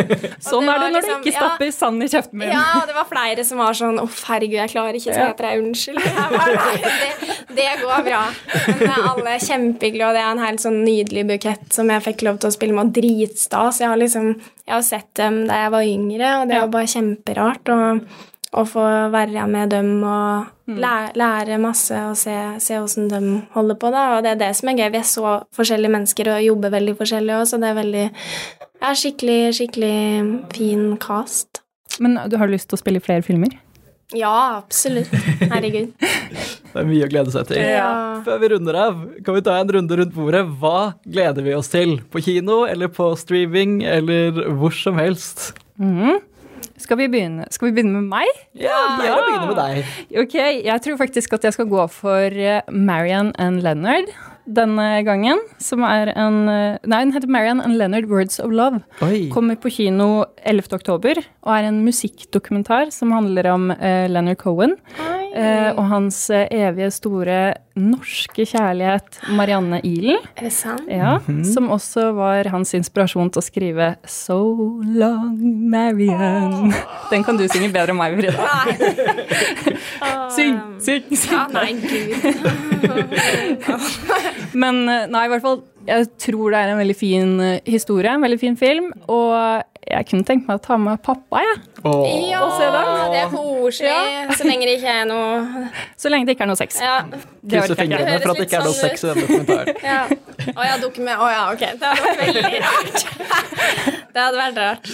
Sånn 0.46 0.64
er 0.64 0.78
det 0.80 0.86
når 0.86 0.94
når 0.94 1.02
du 1.02 1.08
ikke 1.10 1.16
ikke 1.18 1.32
ja. 1.34 1.40
stapper 1.42 1.72
sand 1.76 2.04
i 2.06 2.08
kjeften 2.08 2.38
min. 2.40 2.48
Ja, 2.48 2.62
og 2.80 2.86
det 2.88 2.94
var 2.96 3.08
flere 3.10 3.44
som 3.44 3.60
var 3.60 3.76
sånn 3.76 3.98
'Å, 4.00 4.06
herregud, 4.30 4.56
jeg 4.62 4.72
klarer 4.72 4.96
ikke, 4.96 5.12
å 5.12 5.18
Ja. 5.18 5.26
heter 5.28 5.48
jeg 5.50 5.60
unnskyld. 5.60 6.00
Bare, 6.32 6.54
det, 6.86 7.10
det 7.58 7.68
går 7.82 8.06
bra. 8.06 8.22
Men 8.80 8.94
alle 9.10 9.34
er 9.34 9.44
kjempehyggelige, 9.44 10.08
og 10.08 10.16
det 10.16 10.22
er 10.24 10.30
en 10.30 10.44
helt 10.46 10.64
sånn 10.64 10.78
nydelig 10.86 11.26
bukett 11.34 11.66
som 11.76 11.92
jeg 11.92 12.06
fikk 12.06 12.24
lov 12.24 12.40
til 12.40 12.48
å 12.48 12.56
spille 12.56 12.72
med, 12.78 12.86
og 12.86 12.96
dritstas. 12.96 13.82
Jeg 13.84 13.92
har 13.92 14.00
liksom 14.00 14.32
Jeg 14.66 14.74
har 14.74 14.82
sett 14.82 15.12
dem 15.14 15.44
da 15.46 15.60
jeg 15.60 15.70
var 15.76 15.84
yngre, 15.86 16.30
og 16.40 16.48
det 16.48 16.56
jo 16.58 16.70
bare 16.72 16.90
kjemperart 16.90 17.68
å, 17.70 17.76
å 18.54 18.62
få 18.68 18.84
være 19.12 19.46
med 19.50 19.72
dem 19.74 19.90
og 20.06 20.70
lære, 20.70 21.12
lære 21.18 21.58
masse 21.62 21.98
og 22.10 22.16
se, 22.18 22.34
se 22.62 22.78
hvordan 22.78 23.08
de 23.10 23.20
holder 23.56 23.78
på, 23.80 23.90
da. 23.94 24.06
Og 24.16 24.24
det 24.24 24.34
er 24.34 24.40
det 24.44 24.52
som 24.58 24.70
er 24.70 24.80
gøy. 24.80 24.88
Vi 24.94 25.02
er 25.02 25.08
så 25.08 25.36
forskjellige 25.56 25.94
mennesker 25.96 26.32
og 26.36 26.46
jobber 26.46 26.74
veldig 26.76 26.96
forskjellig 27.00 27.36
òg, 27.40 27.44
så 27.50 27.60
det 27.62 27.70
er 27.70 27.78
veldig 27.80 28.06
ja, 28.06 28.94
skikkelig, 29.02 29.40
skikkelig 29.58 29.94
fin 30.54 30.88
cast. 31.02 31.62
Men 32.02 32.18
du 32.30 32.36
har 32.40 32.50
lyst 32.52 32.70
til 32.70 32.78
å 32.78 32.82
spille 32.82 33.00
i 33.00 33.04
flere 33.04 33.24
filmer? 33.26 33.56
Ja, 34.14 34.62
absolutt. 34.62 35.10
Herregud. 35.50 35.90
Det 36.76 36.82
er 36.82 36.88
mye 36.90 37.06
å 37.06 37.08
glede 37.08 37.32
seg 37.32 37.46
til. 37.48 37.56
Ja. 37.56 38.20
Før 38.26 38.40
vi 38.42 38.48
runder 38.52 38.76
av, 38.76 38.98
kan 39.24 39.32
vi 39.32 39.40
ta 39.46 39.54
en 39.56 39.70
runde 39.72 39.96
rundt 39.96 40.12
bordet. 40.12 40.42
Hva 40.60 40.92
gleder 41.08 41.46
vi 41.46 41.54
oss 41.56 41.70
til? 41.72 41.94
På 42.12 42.20
kino 42.20 42.66
eller 42.68 42.90
på 42.92 43.06
streaming 43.16 43.78
eller 43.88 44.42
hvor 44.58 44.76
som 44.76 45.00
helst? 45.00 45.54
Mhm. 45.80 46.20
Skal, 46.80 47.00
vi 47.00 47.08
begynne? 47.10 47.46
Skal 47.54 47.70
vi 47.70 47.76
begynne 47.78 48.00
med 48.00 48.10
meg? 48.10 48.30
Ja, 48.58 48.76
det 48.98 49.08
er 49.08 49.16
å 49.16 49.24
begynne 49.24 49.50
med 49.50 49.58
deg. 49.60 49.92
Ok, 50.22 50.38
jeg 50.38 50.82
tror 50.84 50.98
faktisk 51.00 51.36
at 51.36 51.46
jeg 51.48 51.56
skal 51.56 51.68
gå 51.70 51.84
for 51.92 52.36
eh, 52.36 52.64
Marian 52.68 53.32
and 53.40 53.64
Leonard 53.64 54.12
denne 54.46 54.86
gangen. 55.06 55.40
Som 55.62 55.84
er 55.86 56.12
en 56.14 56.46
eh, 56.52 56.78
Nei, 56.86 57.00
den 57.02 57.14
heter 57.16 57.32
Marian 57.32 57.62
and 57.64 57.78
Leonard 57.80 58.08
Words 58.10 58.38
of 58.42 58.54
Love. 58.54 58.82
Oi. 59.06 59.26
Kommer 59.34 59.58
på 59.60 59.72
kino 59.72 60.26
11. 60.44 60.70
oktober 60.78 61.20
og 61.20 61.52
er 61.56 61.70
en 61.70 61.82
musikkdokumentar 61.86 62.92
som 62.94 63.14
handler 63.14 63.48
om 63.52 63.70
uh, 63.72 64.06
Leonard 64.10 64.38
Cohen 64.40 64.76
uh, 64.96 65.70
og 65.72 65.84
hans 65.90 66.26
evige 66.30 66.92
store 66.94 67.38
norske 67.76 68.46
kjærlighet 68.48 69.18
Marianne 69.36 69.80
Ihlen. 69.84 70.22
Er 70.36 70.48
det 70.48 70.52
sant? 70.56 70.88
Ja, 70.90 71.18
Som 71.44 71.68
også 71.74 72.08
var 72.16 72.48
hans 72.52 72.72
inspirasjon 72.78 73.30
til 73.34 73.42
å 73.42 73.44
skrive 73.44 73.88
So 74.08 74.38
Long 74.84 75.36
Marian. 75.70 76.72
Den 77.10 77.24
kan 77.26 77.38
du 77.38 77.46
synge 77.48 77.70
bedre 77.74 77.92
enn 77.94 78.00
meg, 78.00 78.16
Frida. 78.18 78.40
Syng, 80.36 80.56
syng, 80.84 81.04
syng. 81.16 81.32
Ja, 81.32 81.46
nei, 81.52 81.72
gud. 81.80 82.10
Men 84.62 84.82
eh, 84.88 85.06
nei, 85.12 85.24
i 85.26 85.30
hvert 85.32 85.44
fall, 85.44 85.60
jeg 85.86 86.10
tror 86.22 86.52
det 86.52 86.60
er 86.60 86.74
en 86.74 86.80
veldig 86.82 86.98
fin 86.98 87.32
eh, 87.42 87.58
historie, 87.70 88.12
en 88.12 88.24
veldig 88.26 88.40
fin 88.40 88.58
film. 88.58 88.90
Og 89.12 89.32
jeg 89.86 90.06
kunne 90.08 90.26
tenkt 90.26 90.48
meg 90.48 90.58
å 90.58 90.62
ta 90.62 90.76
med 90.82 90.98
pappa, 91.04 91.42
jeg. 91.44 91.58
Ja, 92.32 92.40
se 92.56 92.66
den. 92.74 92.88
det 93.12 93.20
er 93.20 93.28
koselig. 93.30 93.92
Så 94.34 94.48
lenge 94.48 94.66
det 94.66 94.80
ikke 94.80 94.94
er 95.02 95.04
noe 95.06 95.66
Så 96.02 96.10
lenge 96.10 96.26
det 96.26 96.34
ikke 96.34 96.46
er 96.48 96.50
noe 96.50 96.58
sex. 96.58 96.80
Ja. 96.82 96.96
Det 97.06 97.62
ikke. 97.62 97.78
fingrene 97.78 98.16
for 98.18 98.32
at 98.32 98.40
det 98.40 98.48
ikke 98.48 98.58
er 98.58 98.66
noe 98.66 98.74
sånn 98.74 98.90
sex 98.90 99.04
i 99.04 99.12
denne 99.12 99.26
dokumentaren. 99.28 99.80
ja. 99.92 100.00
Å 100.56 100.66
ja, 100.66 100.76
dokument... 100.82 101.22
Å 101.22 101.30
ja, 101.30 101.44
ok. 101.54 101.64
Det 101.78 101.92
hadde 101.92 102.08
vært 102.08 102.22
veldig 102.24 102.44
rart. 102.66 103.06
Det 104.16 104.22
hadde 104.24 104.38
vært 104.40 104.58
rart. 104.62 104.90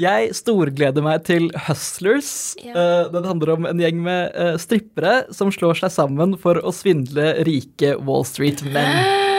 Jeg 0.00 0.34
storgleder 0.36 1.04
meg 1.04 1.22
til 1.24 1.48
Hustlers. 1.66 2.30
Ja. 2.60 2.74
Eh, 2.76 3.06
Den 3.14 3.26
handler 3.28 3.54
om 3.54 3.66
en 3.70 3.80
gjeng 3.80 4.02
med 4.04 4.36
eh, 4.36 4.54
strippere 4.60 5.14
som 5.34 5.50
slår 5.54 5.80
seg 5.80 5.94
sammen 5.96 6.36
for 6.40 6.60
å 6.60 6.74
svindle 6.76 7.32
rike 7.48 7.96
Wall 8.04 8.28
Street-menn. 8.28 9.26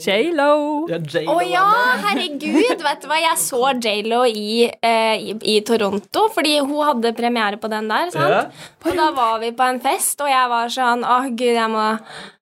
J.Lo. 0.00 0.86
Ja, 0.90 0.98
Å 1.00 1.36
er 1.40 1.46
ja, 1.50 1.64
herregud! 2.04 2.82
Vet 2.84 3.04
du 3.04 3.08
hva, 3.10 3.20
jeg 3.22 3.38
så 3.40 3.60
J.Lo 3.80 4.24
i, 4.28 4.66
eh, 4.68 5.14
i, 5.30 5.36
i 5.54 5.60
Toronto, 5.66 6.26
fordi 6.34 6.58
hun 6.60 6.76
hadde 6.86 7.14
premiere 7.16 7.60
på 7.60 7.70
den 7.72 7.88
der. 7.90 8.10
sant? 8.14 8.60
Og 8.84 8.98
da 8.98 9.10
var 9.16 9.38
vi 9.42 9.52
på 9.56 9.66
en 9.66 9.80
fest, 9.84 10.20
og 10.20 10.30
jeg 10.30 10.52
var 10.52 10.70
sånn 10.72 11.04
Å, 11.06 11.22
gud, 11.30 11.54
jeg 11.56 11.70
må 11.72 11.86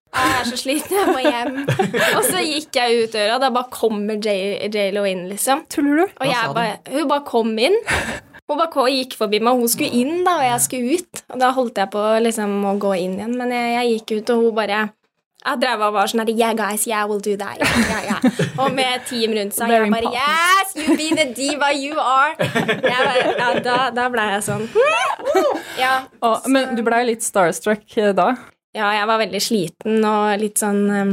jeg 0.09 0.31
er 0.39 0.47
så 0.49 0.57
sliten, 0.57 0.95
jeg 0.97 1.13
må 1.13 1.21
hjem. 1.21 1.59
Og 2.17 2.23
så 2.25 2.41
gikk 2.41 2.79
jeg 2.81 3.03
ut 3.05 3.13
døra, 3.13 3.35
og 3.37 3.43
da 3.45 3.51
bare 3.55 3.69
kommer 3.75 4.17
J- 4.25 4.71
J.Lo 4.73 5.05
inn, 5.07 5.27
liksom. 5.29 5.67
Tuller 5.71 6.01
du? 6.01 6.15
Og 6.17 6.27
jeg 6.31 6.55
bare, 6.57 6.79
hun 6.95 7.11
bare 7.13 7.27
kom 7.29 7.53
inn. 7.61 7.77
Hun 8.49 8.57
bare 8.57 8.87
gikk 8.95 9.19
forbi 9.21 9.43
meg, 9.45 9.61
hun 9.61 9.69
skulle 9.69 9.93
inn, 10.01 10.23
da, 10.25 10.39
og 10.41 10.47
jeg 10.49 10.65
skulle 10.65 10.97
ut. 10.97 11.23
Og 11.29 11.43
da 11.45 11.51
holdt 11.53 11.77
jeg 11.83 11.93
på 11.93 12.05
liksom, 12.25 12.55
å 12.65 12.73
gå 12.81 12.95
inn 13.05 13.19
igjen, 13.21 13.37
men 13.37 13.53
jeg, 13.53 13.75
jeg 13.77 13.93
gikk 13.99 14.15
ut, 14.23 14.33
og 14.33 14.47
hun 14.47 14.57
bare 14.57 14.81
jeg 15.39 15.61
drev 15.63 15.83
og 15.87 15.95
var 15.95 16.11
sånn 16.11 16.25
her 16.25 16.33
Yeah, 16.35 16.55
guys, 16.59 16.87
yeah, 16.87 17.07
we'll 17.07 17.23
do 17.23 17.37
that. 17.39 17.61
Yeah, 17.63 17.79
yeah, 17.89 18.03
yeah. 18.11 18.59
Og 18.59 18.75
med 18.75 19.07
team 19.09 19.33
rundt 19.37 19.55
seg. 19.55 19.71
Very 19.71 19.87
Jeg 19.87 19.95
bare. 19.95 20.13
Yes, 20.13 20.75
you 20.77 20.97
be 20.99 21.09
the 21.15 21.29
diva 21.33 21.71
you 21.73 21.99
are. 22.03 22.35
Bare, 22.37 23.17
ja, 23.39 23.53
da, 23.63 23.79
da 23.95 24.09
ble 24.13 24.29
jeg 24.35 24.45
sånn 24.49 24.69
ja. 25.85 25.95
Å, 26.21 26.35
men 26.51 26.75
du 26.79 26.83
blei 26.87 27.05
litt 27.09 27.27
starstruck 27.27 27.87
eh, 27.97 28.13
da? 28.17 28.33
ja, 28.77 28.89
jeg 28.95 29.09
var 29.09 29.21
veldig 29.23 29.41
sliten 29.43 30.05
og 30.07 30.43
litt 30.43 30.61
sånn 30.61 30.83
um, 30.93 31.13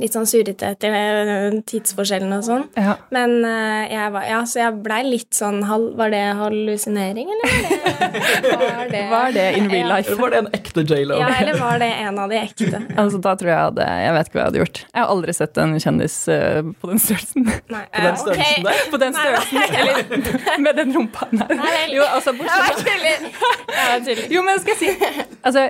Litt 0.00 0.14
sånn 0.14 0.26
surrete 0.30 0.70
etter 0.72 0.94
eh, 0.96 1.56
tidsforskjellen 1.68 2.32
og 2.36 2.44
sånn. 2.46 2.62
Ja. 2.78 2.94
Men 3.14 3.34
uh, 3.44 3.82
jeg 3.90 4.12
var, 4.14 4.24
ja, 4.30 4.38
så 4.48 4.60
jeg 4.62 4.76
blei 4.84 5.00
litt 5.04 5.34
sånn 5.36 5.60
hal- 5.68 5.90
Var 5.98 6.12
det 6.14 6.20
hallusinering, 6.38 7.28
eller 7.34 7.52
var 7.52 7.66
det 7.68 8.62
Var 8.72 8.86
det, 8.92 9.02
Var 9.10 9.34
det 9.36 9.46
in 9.58 9.68
real 9.70 9.90
life? 9.92 10.10
Ja. 10.14 10.18
var 10.20 10.32
det 10.32 10.40
en 10.42 10.48
ekte 10.56 10.84
J-Lo? 10.86 11.18
Ja, 11.20 11.28
eller 11.42 11.58
var 11.60 11.82
det 11.82 11.90
en 12.06 12.20
av 12.22 12.32
de 12.32 12.38
ekte? 12.40 12.82
Altså, 13.02 13.20
da 13.24 13.34
tror 13.38 13.50
jeg 13.52 13.58
hadde 13.58 13.88
Jeg 14.04 14.14
vet 14.16 14.30
ikke 14.30 14.38
hva 14.38 14.42
jeg 14.42 14.50
hadde 14.50 14.62
gjort. 14.62 14.80
Jeg 14.86 15.02
har 15.02 15.12
aldri 15.16 15.34
sett 15.36 15.60
en 15.64 15.74
kjendis 15.84 16.16
uh, 16.30 16.60
på 16.82 16.92
den 16.92 17.02
størrelsen. 17.02 17.50
Nei, 17.72 17.82
På 17.92 18.06
den 18.06 18.18
størrelsen 18.22 18.46
okay. 18.46 18.64
der? 18.68 18.86
På 18.92 19.02
den 19.02 19.18
størrelsen, 19.18 19.60
eller 19.82 20.58
med 20.68 20.80
den 20.80 20.96
rumpa. 20.96 21.28
Nei. 21.36 21.48
Nei. 21.58 21.74
Jo, 21.96 22.06
altså, 22.06 22.34
bortsett 22.38 22.82
tuller. 22.86 23.28
Jo, 24.32 24.42
men 24.46 24.60
skal 24.62 24.74
jeg 24.76 24.80
si 24.80 25.28
Altså, 25.42 25.68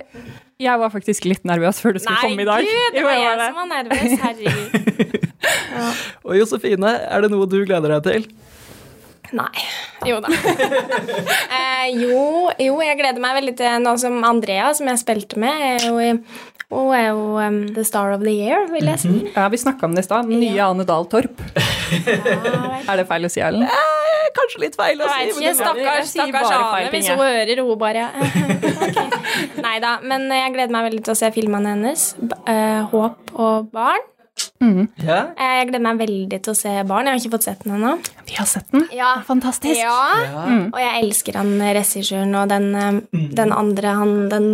jeg 0.61 0.79
var 0.79 0.91
faktisk 0.93 1.25
litt 1.31 1.45
nervøs 1.49 1.81
før 1.83 1.97
du 1.97 1.99
skulle 2.03 2.19
Nei, 2.19 2.29
komme 2.29 2.43
i 2.43 2.49
dag. 2.49 2.63
Nei, 2.63 2.73
gud, 2.73 2.95
det 2.97 3.03
var 3.07 3.17
jeg 3.17 3.25
jeg 3.25 3.39
som 3.43 3.55
var 3.57 3.69
nervøs. 3.73 4.13
Herregud. 4.23 5.29
Og 6.29 6.37
Josefine, 6.39 6.93
er 7.11 7.25
det 7.25 7.31
noe 7.33 7.49
du 7.51 7.59
gleder 7.67 7.97
deg 7.97 8.03
til? 8.07 8.27
Nei. 9.33 9.65
Jo 10.07 10.19
da. 10.21 10.29
eh, 11.57 11.87
jo, 11.97 12.51
jo, 12.61 12.75
jeg 12.85 12.99
gleder 13.01 13.23
meg 13.25 13.39
veldig 13.41 13.55
til 13.57 13.79
nå 13.87 13.95
som 14.03 14.19
Andrea, 14.29 14.73
som 14.77 14.91
jeg 14.93 15.01
spilte 15.01 15.41
med, 15.41 15.63
er 15.73 15.87
jo, 15.89 15.97
i- 15.99 16.19
hun 16.73 16.93
er 16.97 17.07
jo 17.11 17.25
um, 17.41 17.57
the 17.77 17.83
star 17.85 18.13
of 18.15 18.23
the 18.25 18.33
year, 18.33 18.67
vil 18.73 18.87
jeg 18.89 19.01
si. 19.03 19.11
Ja, 19.35 19.49
Vi 19.53 19.59
snakka 19.61 19.85
om 19.89 19.97
det 19.97 20.05
i 20.05 20.09
stad. 20.09 20.29
Den 20.29 20.41
nye 20.41 20.63
Ane 20.65 20.85
Dahl 20.89 21.05
Torp. 21.13 21.41
Er 21.93 22.97
det 22.97 23.05
feil 23.11 23.27
å 23.29 23.31
si, 23.33 23.43
Erlend? 23.45 23.69
Eh, 24.33 24.39
kanskje 24.39 24.61
litt 24.65 24.77
feil 24.81 24.99
å 24.99 25.07
Jeg 25.07 25.35
si. 25.35 25.45
vet 25.45 25.55
ikke, 25.57 25.75
det- 25.75 25.85
jeg 25.85 26.07
stakkars, 26.07 26.09
stakkars 26.09 26.51
Ane, 26.57 26.91
hvis 26.91 27.09
hun 27.09 27.19
hører, 27.19 27.63
hun 27.69 27.79
bare 27.79 28.05
okay. 28.83 29.63
Nei 29.63 29.79
da, 29.85 29.99
men 30.03 30.29
jeg 30.31 30.53
gleder 30.55 30.73
meg 30.73 30.89
veldig 30.91 31.05
til 31.05 31.13
å 31.13 31.17
se 31.17 31.31
filmene 31.35 31.75
hennes. 31.77 32.07
Eh, 32.47 32.83
Håp 32.93 33.35
og 33.39 33.71
barn. 33.73 34.01
Ja? 35.03 35.19
Eh, 35.37 35.53
Jeg 35.63 35.69
gleder 35.71 35.83
meg 35.85 35.99
veldig 36.03 36.39
til 36.43 36.53
å 36.53 36.57
se 36.57 36.73
barn. 36.89 37.07
Jeg 37.07 37.15
har 37.15 37.21
ikke 37.23 37.35
fått 37.37 37.47
sett 37.49 37.65
den 37.65 37.77
ennå. 37.79 37.93
Vi 38.29 38.35
har 38.39 38.47
sett 38.47 38.71
den. 38.73 38.87
Ja. 38.97 39.13
Fantastisk. 39.27 39.79
Ja. 39.81 39.97
Ja. 40.23 40.45
Og 40.73 40.79
jeg 40.81 41.03
elsker 41.05 41.39
han 41.41 41.55
regissøren 41.61 42.35
og 42.39 42.49
den, 42.53 42.71
mm. 43.13 43.29
den 43.39 43.53
andre, 43.53 43.95
han 43.99 44.29
den 44.33 44.51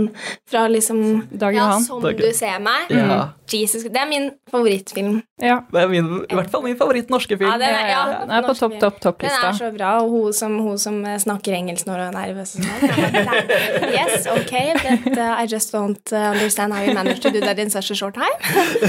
fra 0.49 0.67
liksom 0.69 1.29
Dagen 1.33 1.59
Ja, 1.61 1.73
som 1.85 2.03
Dagen. 2.03 2.21
du 2.21 2.33
ser 2.37 2.59
meg. 2.65 2.89
Ja. 2.91 3.29
Jesus, 3.49 3.83
Det 3.89 3.97
er 3.97 4.05
min 4.11 4.27
favorittfilm. 4.51 5.23
Ja. 5.41 5.63
Det 5.73 5.81
er 5.81 5.89
min, 5.89 6.09
i 6.29 6.35
hvert 6.37 6.51
fall 6.53 6.63
min 6.67 6.77
favoritt-norske 6.77 7.39
film. 7.39 7.49
Ja, 7.49 7.57
den 7.57 7.73
er, 7.73 7.89
ja, 7.89 8.03
Den 8.21 8.31
er 8.37 8.43
på 8.45 8.53
topp, 8.59 8.75
topp, 8.81 8.99
topp, 9.01 9.23
lista. 9.25 9.39
Den 9.41 9.55
er 9.55 9.57
så 9.57 9.71
bra, 9.73 9.93
og 10.03 10.11
hun 10.13 10.33
som, 10.37 10.59
hun 10.61 10.77
som 10.79 10.99
eh, 11.09 11.17
snakker 11.23 11.57
engelsk 11.57 11.87
når 11.89 12.03
hun 12.03 12.09
er 12.11 12.17
nervøs 12.19 12.57
og 12.59 12.67
sånn. 12.67 12.83
jeg 12.83 13.25
bare, 13.25 13.25
"Nei, 13.25 13.93
Yes, 13.97 14.27
ok, 14.29 14.53
but 15.05 15.17
uh, 15.17 15.41
I 15.43 15.47
just 15.47 15.73
don't 15.73 16.13
uh, 16.13 16.31
understand 16.35 16.75
how 16.75 16.83
you 16.85 16.93
managed 16.93 17.23
to 17.23 17.31
do 17.31 17.41
that 17.41 17.59
in 17.59 17.71
such 17.71 17.91
a 17.91 17.95
short 17.95 18.15
time. 18.15 18.37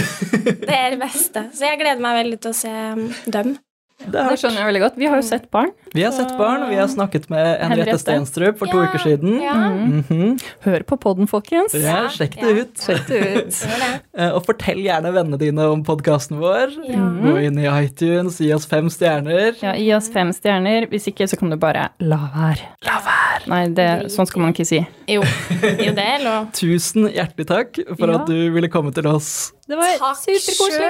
det 0.68 0.76
er 0.76 0.98
beste. 1.10 1.50
Så 1.54 1.68
jeg 1.68 1.82
gleder 1.82 2.04
meg 2.04 2.22
veldig 2.24 2.40
til 2.44 2.54
å 2.54 2.58
se 2.58 2.76
um, 2.94 3.10
dem. 3.26 3.58
Det 4.00 4.12
Det 4.30 4.38
skjønner 4.40 4.62
jeg 4.64 4.68
veldig 4.70 4.82
godt. 4.86 4.96
Vi 4.98 5.08
har 5.12 5.20
jo 5.20 5.26
sett 5.28 5.50
barn. 5.52 5.72
Vi 5.94 6.04
har 6.06 6.12
sett 6.16 6.32
barn, 6.40 6.64
og 6.64 6.70
vi 6.72 6.78
har 6.80 6.88
snakket 6.88 7.26
med 7.30 7.44
Henriette 7.60 7.68
Henriette. 7.70 8.00
Stenstrup 8.00 8.58
for 8.58 8.68
to 8.72 8.78
Ja, 8.80 8.86
uker 8.88 9.00
siden. 9.04 9.42
Ja, 9.44 9.54
Mhm. 9.70 10.40
Hør 10.64 10.84
på 10.88 10.98
podden, 11.00 11.28
folkens. 11.28 11.74
ja, 11.74 12.08
sjekk 12.08 12.40
det 12.40 12.50
ja. 12.56 12.62
ut. 12.64 12.74
Sjekk 12.80 13.08
det 13.08 13.22
ut. 13.38 13.60
Eh, 14.20 14.32
Og 14.36 14.44
fortell 14.46 14.80
gjerne 14.84 15.12
vennene 15.14 15.38
dine 15.40 15.66
om 15.72 15.84
podkasten 15.84 16.40
vår. 16.40 16.74
Ja. 16.88 17.06
Gå 17.24 17.36
inn 17.46 17.58
i 17.60 17.68
iTunes, 17.86 18.38
gi 18.40 18.52
oss 18.54 18.66
fem 18.66 18.90
stjerner. 18.90 19.56
Ja, 19.62 19.74
Gi 19.76 19.94
oss 19.96 20.10
fem 20.12 20.32
stjerner. 20.36 20.88
Hvis 20.92 21.08
ikke, 21.08 21.28
så 21.30 21.38
kan 21.40 21.50
du 21.50 21.56
bare 21.58 21.90
la 22.00 22.18
være. 22.36 22.66
La 22.88 23.00
være. 23.06 23.48
Nei, 23.48 23.62
det, 23.68 23.88
sånn 24.12 24.28
skal 24.28 24.42
man 24.42 24.54
ikke 24.54 24.66
si. 24.68 24.82
Jo, 25.08 25.22
jo, 25.24 25.92
det 25.96 26.04
er 26.04 26.24
lov. 26.24 26.50
Tusen 26.60 27.08
hjertelig 27.12 27.48
takk 27.48 27.80
for 27.98 28.08
Ja. 28.12 28.20
at 28.20 28.28
du 28.28 28.52
ville 28.52 28.68
komme 28.70 28.94
til 28.94 29.08
oss. 29.08 29.52
Det 29.70 29.78
var 29.78 29.96
Takk 30.02 30.18
superkoselig. 30.18 30.90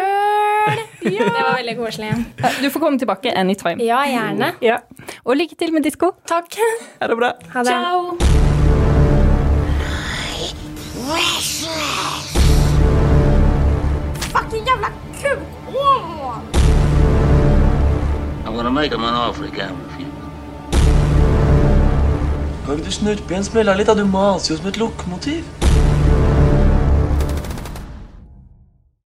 Sjøl! 0.59 0.81
Det 1.03 1.43
var 1.43 1.55
veldig 1.55 1.75
koselig. 1.77 2.11
Du 2.63 2.69
får 2.69 2.79
komme 2.79 2.99
tilbake 2.99 3.33
anytime. 3.37 3.83
Ja, 3.83 4.01
gjerne. 4.07 4.53
Ja. 4.61 4.79
Og 5.25 5.37
lykke 5.39 5.55
til 5.59 5.73
med 5.73 5.83
disko. 5.87 6.13
Takk. 6.27 6.59
Ha 6.99 7.07
det 7.07 7.17
bra. 7.19 7.33
Ha 7.53 7.63
det. 7.63 7.77
Fucking 14.29 14.65
jævla 14.67 14.89
kuk! 15.21 15.39
I'm 18.45 18.55
gonna 18.55 18.69
make 18.69 18.91
him 18.91 19.03
an 19.03 19.15
offer 19.15 19.45
he 19.45 19.51
can't 19.51 19.75
refuse. 19.85 20.05
Kan 22.65 22.77
ikke 22.77 22.85
du 22.85 22.91
snurpe 22.91 23.33
igjen 23.33 23.43
smella 23.43 23.73
litt? 23.73 23.87
da? 23.87 23.95
Du 23.97 24.05
maser 24.05 24.53
jo 24.53 24.59
som 24.59 24.67
et 24.69 24.77
lokomotiv. 24.77 25.58